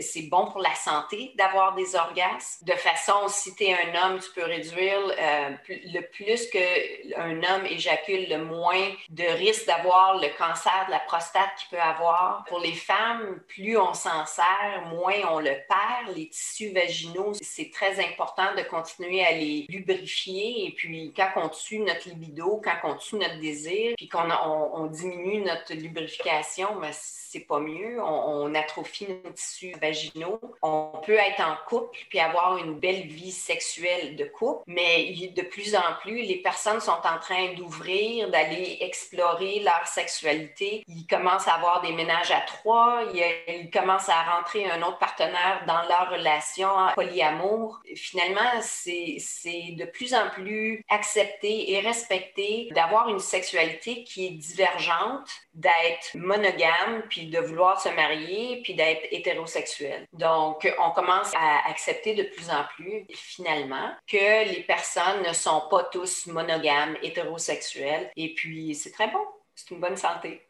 C'est 0.00 0.28
bon 0.30 0.46
pour 0.46 0.60
la 0.60 0.74
santé 0.76 1.32
d'avoir 1.36 1.74
des 1.74 1.96
orgasmes. 1.96 2.64
De 2.64 2.72
façon, 2.72 3.26
si 3.26 3.54
tu 3.56 3.64
es 3.64 3.74
un 3.74 4.04
homme, 4.04 4.20
tu 4.20 4.30
peux 4.30 4.44
réduire 4.44 5.00
euh, 5.18 5.50
le 5.68 6.00
plus 6.00 6.48
qu'un 6.48 7.42
homme 7.42 7.66
éjacule, 7.66 8.28
le 8.28 8.44
moins 8.44 8.92
de 9.10 9.24
risque 9.24 9.66
d'avoir 9.66 10.20
le 10.20 10.28
cancer 10.38 10.84
de 10.86 10.92
la 10.92 11.00
prostate 11.00 11.50
qu'il 11.58 11.70
peut 11.70 11.82
avoir. 11.82 12.44
Pour 12.46 12.60
les 12.60 12.74
femmes, 12.74 13.40
plus 13.48 13.76
on 13.76 13.94
s'en 13.94 14.24
sert, 14.24 14.82
moins 14.88 15.16
on 15.28 15.40
le 15.40 15.56
perd. 15.68 16.16
Les 16.16 16.28
tissus 16.28 16.72
vaginaux, 16.72 17.32
c'est 17.40 17.72
très 17.72 17.98
important 17.98 18.54
de 18.56 18.62
continuer 18.62 19.24
à 19.24 19.32
les 19.32 19.66
lubrifier. 19.68 20.66
Et 20.66 20.70
puis, 20.70 21.12
quand 21.16 21.30
on 21.34 21.48
tue 21.48 21.80
notre 21.80 22.08
libido, 22.08 22.60
quand 22.62 22.76
on 22.84 22.94
tue 22.94 23.16
notre 23.16 23.40
désir, 23.40 23.51
puis 23.96 24.08
qu'on 24.08 24.30
on, 24.30 24.86
diminue 24.86 25.42
notre 25.42 25.74
lubrification, 25.74 26.78
mais 26.80 26.92
c'est 27.32 27.40
pas 27.40 27.60
mieux. 27.60 28.02
On, 28.02 28.52
atrophie 28.54 29.06
nos 29.08 29.30
tissus 29.30 29.74
vaginaux. 29.80 30.38
On 30.60 31.00
peut 31.06 31.16
être 31.16 31.40
en 31.40 31.56
couple 31.66 31.98
puis 32.10 32.20
avoir 32.20 32.58
une 32.58 32.78
belle 32.78 33.06
vie 33.06 33.32
sexuelle 33.32 34.14
de 34.16 34.24
couple, 34.24 34.62
mais 34.66 35.32
de 35.34 35.42
plus 35.42 35.74
en 35.74 35.94
plus, 36.02 36.20
les 36.22 36.42
personnes 36.42 36.80
sont 36.80 36.90
en 36.92 37.18
train 37.18 37.54
d'ouvrir, 37.54 38.30
d'aller 38.30 38.78
explorer 38.82 39.60
leur 39.60 39.86
sexualité. 39.86 40.84
Ils 40.86 41.06
commencent 41.06 41.48
à 41.48 41.54
avoir 41.54 41.80
des 41.80 41.92
ménages 41.92 42.30
à 42.30 42.40
trois. 42.42 43.04
Ils, 43.14 43.70
commencent 43.70 44.10
à 44.10 44.22
rentrer 44.36 44.70
un 44.70 44.82
autre 44.82 44.98
partenaire 44.98 45.64
dans 45.66 45.82
leur 45.88 46.10
relation 46.10 46.68
polyamour. 46.94 47.80
Finalement, 47.96 48.60
c'est 48.60 49.16
de 49.78 49.84
plus 49.86 50.14
en 50.14 50.28
plus 50.28 50.84
accepté 50.90 51.72
et 51.72 51.80
respecté 51.80 52.68
d'avoir 52.72 53.08
une 53.08 53.18
sexualité 53.18 54.04
qui 54.04 54.26
est 54.26 54.30
divergente, 54.30 55.30
d'être 55.54 56.14
monogame, 56.14 57.02
puis 57.08 57.26
de 57.26 57.38
vouloir 57.38 57.80
se 57.80 57.88
marier, 57.90 58.60
puis 58.62 58.74
d'être 58.74 59.02
hétérosexuel. 59.10 60.06
Donc, 60.12 60.72
on 60.80 60.90
commence 60.92 61.32
à 61.34 61.68
accepter 61.68 62.14
de 62.14 62.22
plus 62.22 62.50
en 62.50 62.64
plus, 62.74 63.04
finalement, 63.14 63.90
que 64.06 64.48
les 64.48 64.62
personnes 64.62 65.22
ne 65.26 65.32
sont 65.32 65.62
pas 65.70 65.84
tous 65.84 66.26
monogames, 66.26 66.96
hétérosexuels. 67.02 68.10
Et 68.16 68.34
puis, 68.34 68.74
c'est 68.74 68.92
très 68.92 69.08
bon. 69.08 69.24
C'est 69.54 69.70
une 69.70 69.80
bonne 69.80 69.96
santé. 69.96 70.46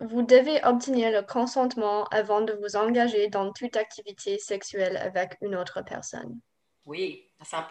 Vous 0.00 0.22
devez 0.22 0.62
obtenir 0.64 1.10
le 1.10 1.22
consentement 1.22 2.04
avant 2.04 2.42
de 2.42 2.52
vous 2.52 2.76
engager 2.76 3.28
dans 3.28 3.52
toute 3.52 3.76
activité 3.76 4.38
sexuelle 4.38 4.96
avec 4.98 5.36
une 5.40 5.56
autre 5.56 5.82
personne. 5.82 6.38
Oui, 6.84 7.25
à 7.40 7.44
100 7.44 7.64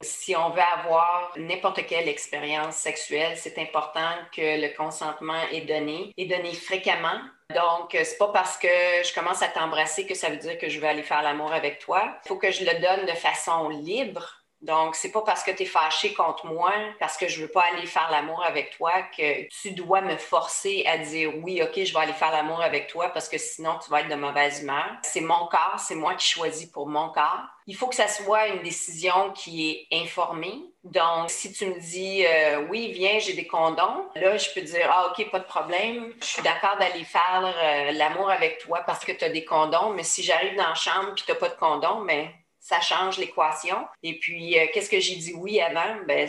Si 0.00 0.36
on 0.36 0.50
veut 0.50 0.60
avoir 0.60 1.32
n'importe 1.36 1.86
quelle 1.86 2.08
expérience 2.08 2.76
sexuelle, 2.76 3.36
c'est 3.36 3.58
important 3.58 4.10
que 4.34 4.60
le 4.60 4.76
consentement 4.76 5.42
est 5.52 5.62
donné 5.62 6.12
et 6.16 6.26
donné 6.26 6.52
fréquemment. 6.54 7.20
Donc, 7.54 7.90
c'est 7.92 8.18
pas 8.18 8.32
parce 8.32 8.56
que 8.58 8.66
je 8.66 9.14
commence 9.14 9.42
à 9.42 9.48
t'embrasser 9.48 10.06
que 10.06 10.14
ça 10.14 10.30
veut 10.30 10.36
dire 10.36 10.58
que 10.58 10.68
je 10.68 10.80
vais 10.80 10.88
aller 10.88 11.04
faire 11.04 11.22
l'amour 11.22 11.52
avec 11.52 11.78
toi. 11.78 12.18
Il 12.24 12.28
faut 12.28 12.36
que 12.36 12.50
je 12.50 12.64
le 12.64 12.80
donne 12.80 13.06
de 13.06 13.12
façon 13.12 13.68
libre 13.68 14.45
donc, 14.66 14.96
c'est 14.96 15.12
pas 15.12 15.22
parce 15.22 15.44
que 15.44 15.52
tu 15.52 15.62
es 15.62 15.66
fâché 15.66 16.12
contre 16.12 16.44
moi, 16.46 16.72
parce 16.98 17.16
que 17.16 17.28
je 17.28 17.40
veux 17.40 17.48
pas 17.48 17.64
aller 17.72 17.86
faire 17.86 18.10
l'amour 18.10 18.42
avec 18.44 18.76
toi, 18.76 18.92
que 19.16 19.46
tu 19.48 19.70
dois 19.70 20.00
me 20.00 20.16
forcer 20.16 20.84
à 20.86 20.98
dire 20.98 21.30
oui, 21.42 21.62
OK, 21.62 21.84
je 21.84 21.92
vais 21.92 22.00
aller 22.00 22.12
faire 22.12 22.32
l'amour 22.32 22.60
avec 22.60 22.88
toi 22.88 23.10
parce 23.10 23.28
que 23.28 23.38
sinon 23.38 23.78
tu 23.82 23.88
vas 23.90 24.00
être 24.00 24.08
de 24.08 24.16
mauvaise 24.16 24.62
humeur. 24.62 24.86
C'est 25.02 25.20
mon 25.20 25.46
corps, 25.46 25.76
c'est 25.78 25.94
moi 25.94 26.16
qui 26.16 26.26
choisis 26.26 26.66
pour 26.66 26.88
mon 26.88 27.10
corps. 27.10 27.46
Il 27.68 27.76
faut 27.76 27.86
que 27.86 27.94
ça 27.94 28.08
soit 28.08 28.48
une 28.48 28.62
décision 28.62 29.30
qui 29.32 29.70
est 29.70 30.02
informée. 30.02 30.60
Donc, 30.82 31.30
si 31.30 31.52
tu 31.52 31.66
me 31.66 31.78
dis 31.78 32.26
euh, 32.26 32.66
oui, 32.68 32.90
viens, 32.92 33.20
j'ai 33.20 33.34
des 33.34 33.46
condoms, 33.46 34.08
là, 34.16 34.36
je 34.36 34.50
peux 34.52 34.62
dire 34.62 34.90
ah, 34.92 35.10
OK, 35.10 35.30
pas 35.30 35.40
de 35.40 35.44
problème. 35.44 36.12
Je 36.20 36.26
suis 36.26 36.42
d'accord 36.42 36.76
d'aller 36.78 37.04
faire 37.04 37.44
euh, 37.44 37.92
l'amour 37.92 38.30
avec 38.30 38.58
toi 38.58 38.80
parce 38.84 39.04
que 39.04 39.12
tu 39.12 39.24
as 39.24 39.30
des 39.30 39.44
condoms, 39.44 39.92
mais 39.94 40.02
si 40.02 40.24
j'arrive 40.24 40.56
dans 40.56 40.68
la 40.68 40.74
chambre 40.74 41.10
et 41.10 41.14
tu 41.14 41.24
n'as 41.28 41.38
pas 41.38 41.48
de 41.48 41.54
condoms, 41.54 42.00
mais 42.04 42.34
ça 42.66 42.80
change 42.80 43.18
l'équation. 43.18 43.86
Et 44.02 44.18
puis, 44.18 44.58
euh, 44.58 44.66
qu'est-ce 44.72 44.90
que 44.90 44.98
j'ai 44.98 45.14
dit 45.14 45.32
oui 45.34 45.60
avant? 45.60 45.96
Ben, 46.08 46.28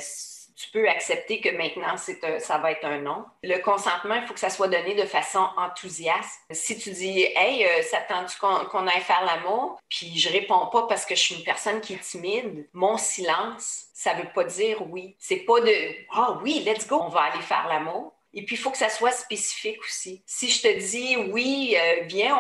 tu 0.56 0.70
peux 0.72 0.88
accepter 0.88 1.42
que 1.42 1.50
maintenant, 1.50 1.98
c'est 1.98 2.40
ça 2.40 2.60
va 2.60 2.72
être 2.72 2.86
un 2.86 3.00
non. 3.00 3.26
Le 3.44 3.58
consentement, 3.58 4.16
il 4.16 4.26
faut 4.28 4.36
que 4.36 4.40
ça 4.40 4.52
soit 4.52 4.68
donné 4.68 4.94
de 4.94 5.06
façon 5.06 5.48
enthousiaste. 5.58 6.42
Si 6.52 6.78
tu 6.78 6.92
dis, 6.92 7.28
hey, 7.36 7.66
euh, 7.66 7.82
ça 7.84 8.00
tente 8.02 8.38
qu'on 8.38 8.88
aille 8.88 9.02
faire 9.02 9.24
l'amour, 9.26 9.80
puis 9.90 10.18
je 10.18 10.32
réponds 10.32 10.68
pas 10.68 10.86
parce 10.88 11.06
que 11.06 11.16
je 11.16 11.22
suis 11.22 11.36
une 11.36 11.44
personne 11.44 11.82
qui 11.82 11.94
est 11.94 12.02
timide, 12.02 12.68
mon 12.74 12.98
silence, 12.98 13.86
ça 13.94 14.14
veut 14.14 14.30
pas 14.34 14.44
dire 14.44 14.78
oui. 14.92 15.16
C'est 15.20 15.38
pas 15.38 15.60
de, 15.60 15.74
ah 16.12 16.30
oh, 16.32 16.40
oui, 16.44 16.64
let's 16.66 16.88
go, 16.88 17.00
on 17.02 17.10
va 17.10 17.22
aller 17.22 17.42
faire 17.42 17.68
l'amour. 17.68 18.14
Et 18.34 18.46
puis, 18.46 18.56
il 18.56 18.60
faut 18.60 18.72
que 18.72 18.78
ça 18.78 18.90
soit 18.90 19.12
spécifique 19.12 19.80
aussi. 19.82 20.24
Si 20.26 20.50
je 20.50 20.62
te 20.62 20.80
dis, 20.80 21.18
oui, 21.32 21.76
euh, 21.78 22.04
viens, 22.04 22.38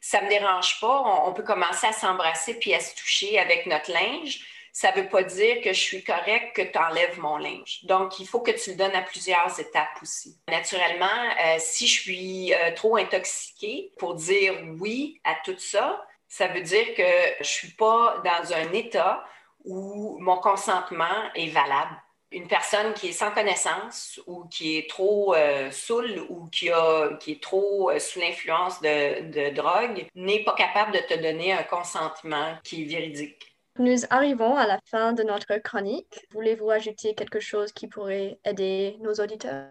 ça 0.00 0.20
ne 0.20 0.26
me 0.26 0.30
dérange 0.30 0.80
pas, 0.80 1.24
on, 1.26 1.32
peut 1.32 1.42
commencer 1.42 1.86
à 1.86 1.92
s'embrasser 1.92 2.54
puis 2.58 2.74
à 2.74 2.80
se 2.80 2.94
toucher 2.94 3.38
avec 3.38 3.66
notre 3.66 3.90
linge, 3.92 4.40
ça 4.72 4.92
ne 4.92 5.00
veut 5.00 5.08
pas 5.08 5.22
dire 5.22 5.60
que 5.62 5.72
je 5.72 5.80
suis 5.80 6.04
correct 6.04 6.54
que 6.54 6.62
tu 6.62 6.78
enlèves 6.78 7.18
mon 7.18 7.38
linge. 7.38 7.80
Donc, 7.84 8.18
il 8.18 8.26
faut 8.26 8.40
que 8.40 8.50
tu 8.50 8.70
le 8.70 8.76
donnes 8.76 8.94
à 8.94 9.02
plusieurs 9.02 9.58
étapes 9.58 9.98
aussi. 10.02 10.38
Naturellement, 10.48 11.06
euh, 11.44 11.56
si 11.58 11.86
je 11.86 12.00
suis 12.00 12.54
euh, 12.54 12.72
trop 12.74 12.96
intoxiquée 12.96 13.92
pour 13.98 14.14
dire 14.14 14.54
oui 14.78 15.20
à 15.24 15.34
tout 15.44 15.58
ça, 15.58 16.04
ça 16.28 16.46
veut 16.48 16.62
dire 16.62 16.94
que 16.94 17.02
je 17.02 17.40
ne 17.40 17.44
suis 17.44 17.72
pas 17.72 18.22
dans 18.24 18.52
un 18.52 18.72
état 18.72 19.24
où 19.64 20.18
mon 20.20 20.36
consentement 20.38 21.30
est 21.34 21.48
valable 21.48 22.00
une 22.32 22.46
personne 22.46 22.94
qui 22.94 23.08
est 23.08 23.12
sans 23.12 23.32
connaissance 23.32 24.20
ou 24.26 24.44
qui 24.44 24.78
est 24.78 24.88
trop 24.88 25.34
euh, 25.34 25.70
saoule 25.70 26.24
ou 26.28 26.46
qui, 26.46 26.70
a, 26.70 27.16
qui 27.18 27.32
est 27.32 27.42
trop 27.42 27.90
euh, 27.90 27.98
sous 27.98 28.20
l'influence 28.20 28.80
de, 28.80 29.30
de 29.30 29.54
drogue 29.54 30.06
n'est 30.14 30.44
pas 30.44 30.54
capable 30.54 30.92
de 30.92 30.98
te 30.98 31.20
donner 31.20 31.52
un 31.52 31.64
consentement 31.64 32.56
qui 32.62 32.82
est 32.82 32.86
véridique. 32.86 33.56
Nous 33.78 34.04
arrivons 34.10 34.56
à 34.56 34.66
la 34.66 34.78
fin 34.84 35.12
de 35.12 35.22
notre 35.22 35.56
chronique. 35.58 36.26
Voulez-vous 36.32 36.70
ajouter 36.70 37.14
quelque 37.14 37.40
chose 37.40 37.72
qui 37.72 37.88
pourrait 37.88 38.38
aider 38.44 38.96
nos 39.00 39.14
auditeurs? 39.14 39.70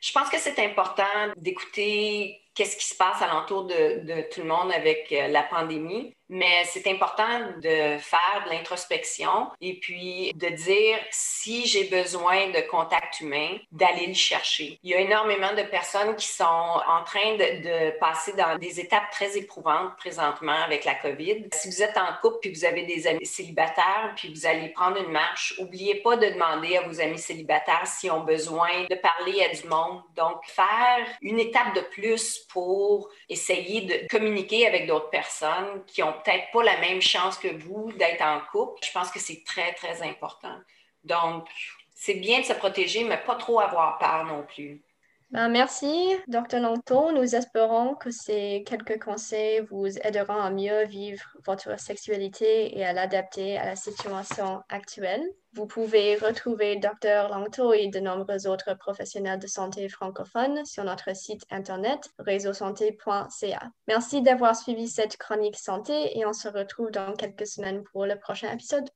Je 0.00 0.12
pense 0.12 0.28
que 0.30 0.38
c'est 0.38 0.58
important 0.64 1.04
d'écouter 1.36 2.40
qu'est-ce 2.56 2.76
qui 2.76 2.86
se 2.86 2.96
passe 2.96 3.22
alentour 3.22 3.64
de, 3.64 4.00
de 4.02 4.22
tout 4.32 4.40
le 4.40 4.46
monde 4.46 4.72
avec 4.72 5.12
euh, 5.12 5.28
la 5.28 5.42
pandémie 5.42 6.16
mais 6.28 6.64
c'est 6.64 6.86
important 6.88 7.52
de 7.62 7.98
faire 7.98 8.42
de 8.44 8.50
l'introspection 8.50 9.48
et 9.60 9.78
puis 9.78 10.32
de 10.34 10.48
dire 10.48 10.98
si 11.10 11.66
j'ai 11.66 11.84
besoin 11.84 12.48
de 12.50 12.68
contact 12.68 13.20
humain, 13.20 13.56
d'aller 13.70 14.08
le 14.08 14.14
chercher. 14.14 14.78
Il 14.82 14.90
y 14.90 14.94
a 14.94 15.00
énormément 15.00 15.52
de 15.54 15.62
personnes 15.62 16.16
qui 16.16 16.26
sont 16.26 16.44
en 16.44 17.04
train 17.04 17.36
de, 17.36 17.98
passer 17.98 18.32
dans 18.32 18.58
des 18.58 18.80
étapes 18.80 19.10
très 19.10 19.36
éprouvantes 19.36 19.96
présentement 19.96 20.60
avec 20.64 20.84
la 20.84 20.94
COVID. 20.94 21.46
Si 21.52 21.68
vous 21.68 21.82
êtes 21.82 21.96
en 21.96 22.08
couple 22.20 22.38
puis 22.42 22.52
vous 22.52 22.64
avez 22.64 22.82
des 22.82 23.06
amis 23.06 23.26
célibataires 23.26 24.12
puis 24.16 24.32
vous 24.32 24.46
allez 24.46 24.68
prendre 24.70 24.96
une 24.98 25.12
marche, 25.12 25.54
n'oubliez 25.58 25.96
pas 25.96 26.16
de 26.16 26.26
demander 26.26 26.76
à 26.76 26.82
vos 26.82 27.00
amis 27.00 27.18
célibataires 27.18 27.86
s'ils 27.86 28.10
ont 28.10 28.24
besoin 28.24 28.84
de 28.90 28.94
parler 28.96 29.42
à 29.44 29.54
du 29.54 29.68
monde. 29.68 30.02
Donc, 30.16 30.44
faire 30.46 31.06
une 31.22 31.38
étape 31.38 31.74
de 31.74 31.80
plus 31.80 32.45
pour 32.48 33.08
essayer 33.28 33.82
de 33.82 34.08
communiquer 34.08 34.66
avec 34.66 34.86
d'autres 34.86 35.10
personnes 35.10 35.84
qui 35.86 36.02
ont 36.02 36.12
peut-être 36.12 36.50
pas 36.52 36.62
la 36.62 36.80
même 36.80 37.02
chance 37.02 37.38
que 37.38 37.48
vous 37.48 37.92
d'être 37.92 38.22
en 38.22 38.40
couple. 38.52 38.80
Je 38.84 38.92
pense 38.92 39.10
que 39.10 39.18
c'est 39.18 39.42
très, 39.44 39.72
très 39.74 40.02
important. 40.02 40.56
Donc, 41.04 41.48
c'est 41.94 42.14
bien 42.14 42.40
de 42.40 42.44
se 42.44 42.52
protéger, 42.52 43.04
mais 43.04 43.18
pas 43.18 43.36
trop 43.36 43.60
avoir 43.60 43.98
peur 43.98 44.24
non 44.24 44.44
plus. 44.44 44.82
Ben, 45.30 45.48
merci, 45.48 46.14
Dr. 46.28 46.60
Langto. 46.60 47.10
Nous 47.10 47.34
espérons 47.34 47.96
que 47.96 48.12
ces 48.12 48.62
quelques 48.64 49.02
conseils 49.02 49.60
vous 49.60 49.86
aideront 49.98 50.40
à 50.40 50.50
mieux 50.50 50.84
vivre 50.84 51.22
votre 51.44 51.80
sexualité 51.80 52.78
et 52.78 52.84
à 52.84 52.92
l'adapter 52.92 53.58
à 53.58 53.66
la 53.66 53.74
situation 53.74 54.62
actuelle. 54.68 55.24
Vous 55.52 55.66
pouvez 55.66 56.16
retrouver 56.16 56.76
Dr. 56.76 57.28
Langto 57.28 57.72
et 57.72 57.88
de 57.88 57.98
nombreux 57.98 58.46
autres 58.46 58.74
professionnels 58.74 59.40
de 59.40 59.46
santé 59.46 59.88
francophones 59.88 60.64
sur 60.64 60.84
notre 60.84 61.16
site 61.16 61.42
internet 61.50 62.10
réseausanté.ca. 62.18 63.70
Merci 63.88 64.22
d'avoir 64.22 64.54
suivi 64.54 64.86
cette 64.86 65.16
chronique 65.16 65.56
santé 65.56 66.16
et 66.18 66.24
on 66.24 66.34
se 66.34 66.48
retrouve 66.48 66.90
dans 66.90 67.14
quelques 67.14 67.46
semaines 67.46 67.82
pour 67.84 68.06
le 68.06 68.16
prochain 68.16 68.52
épisode. 68.52 68.88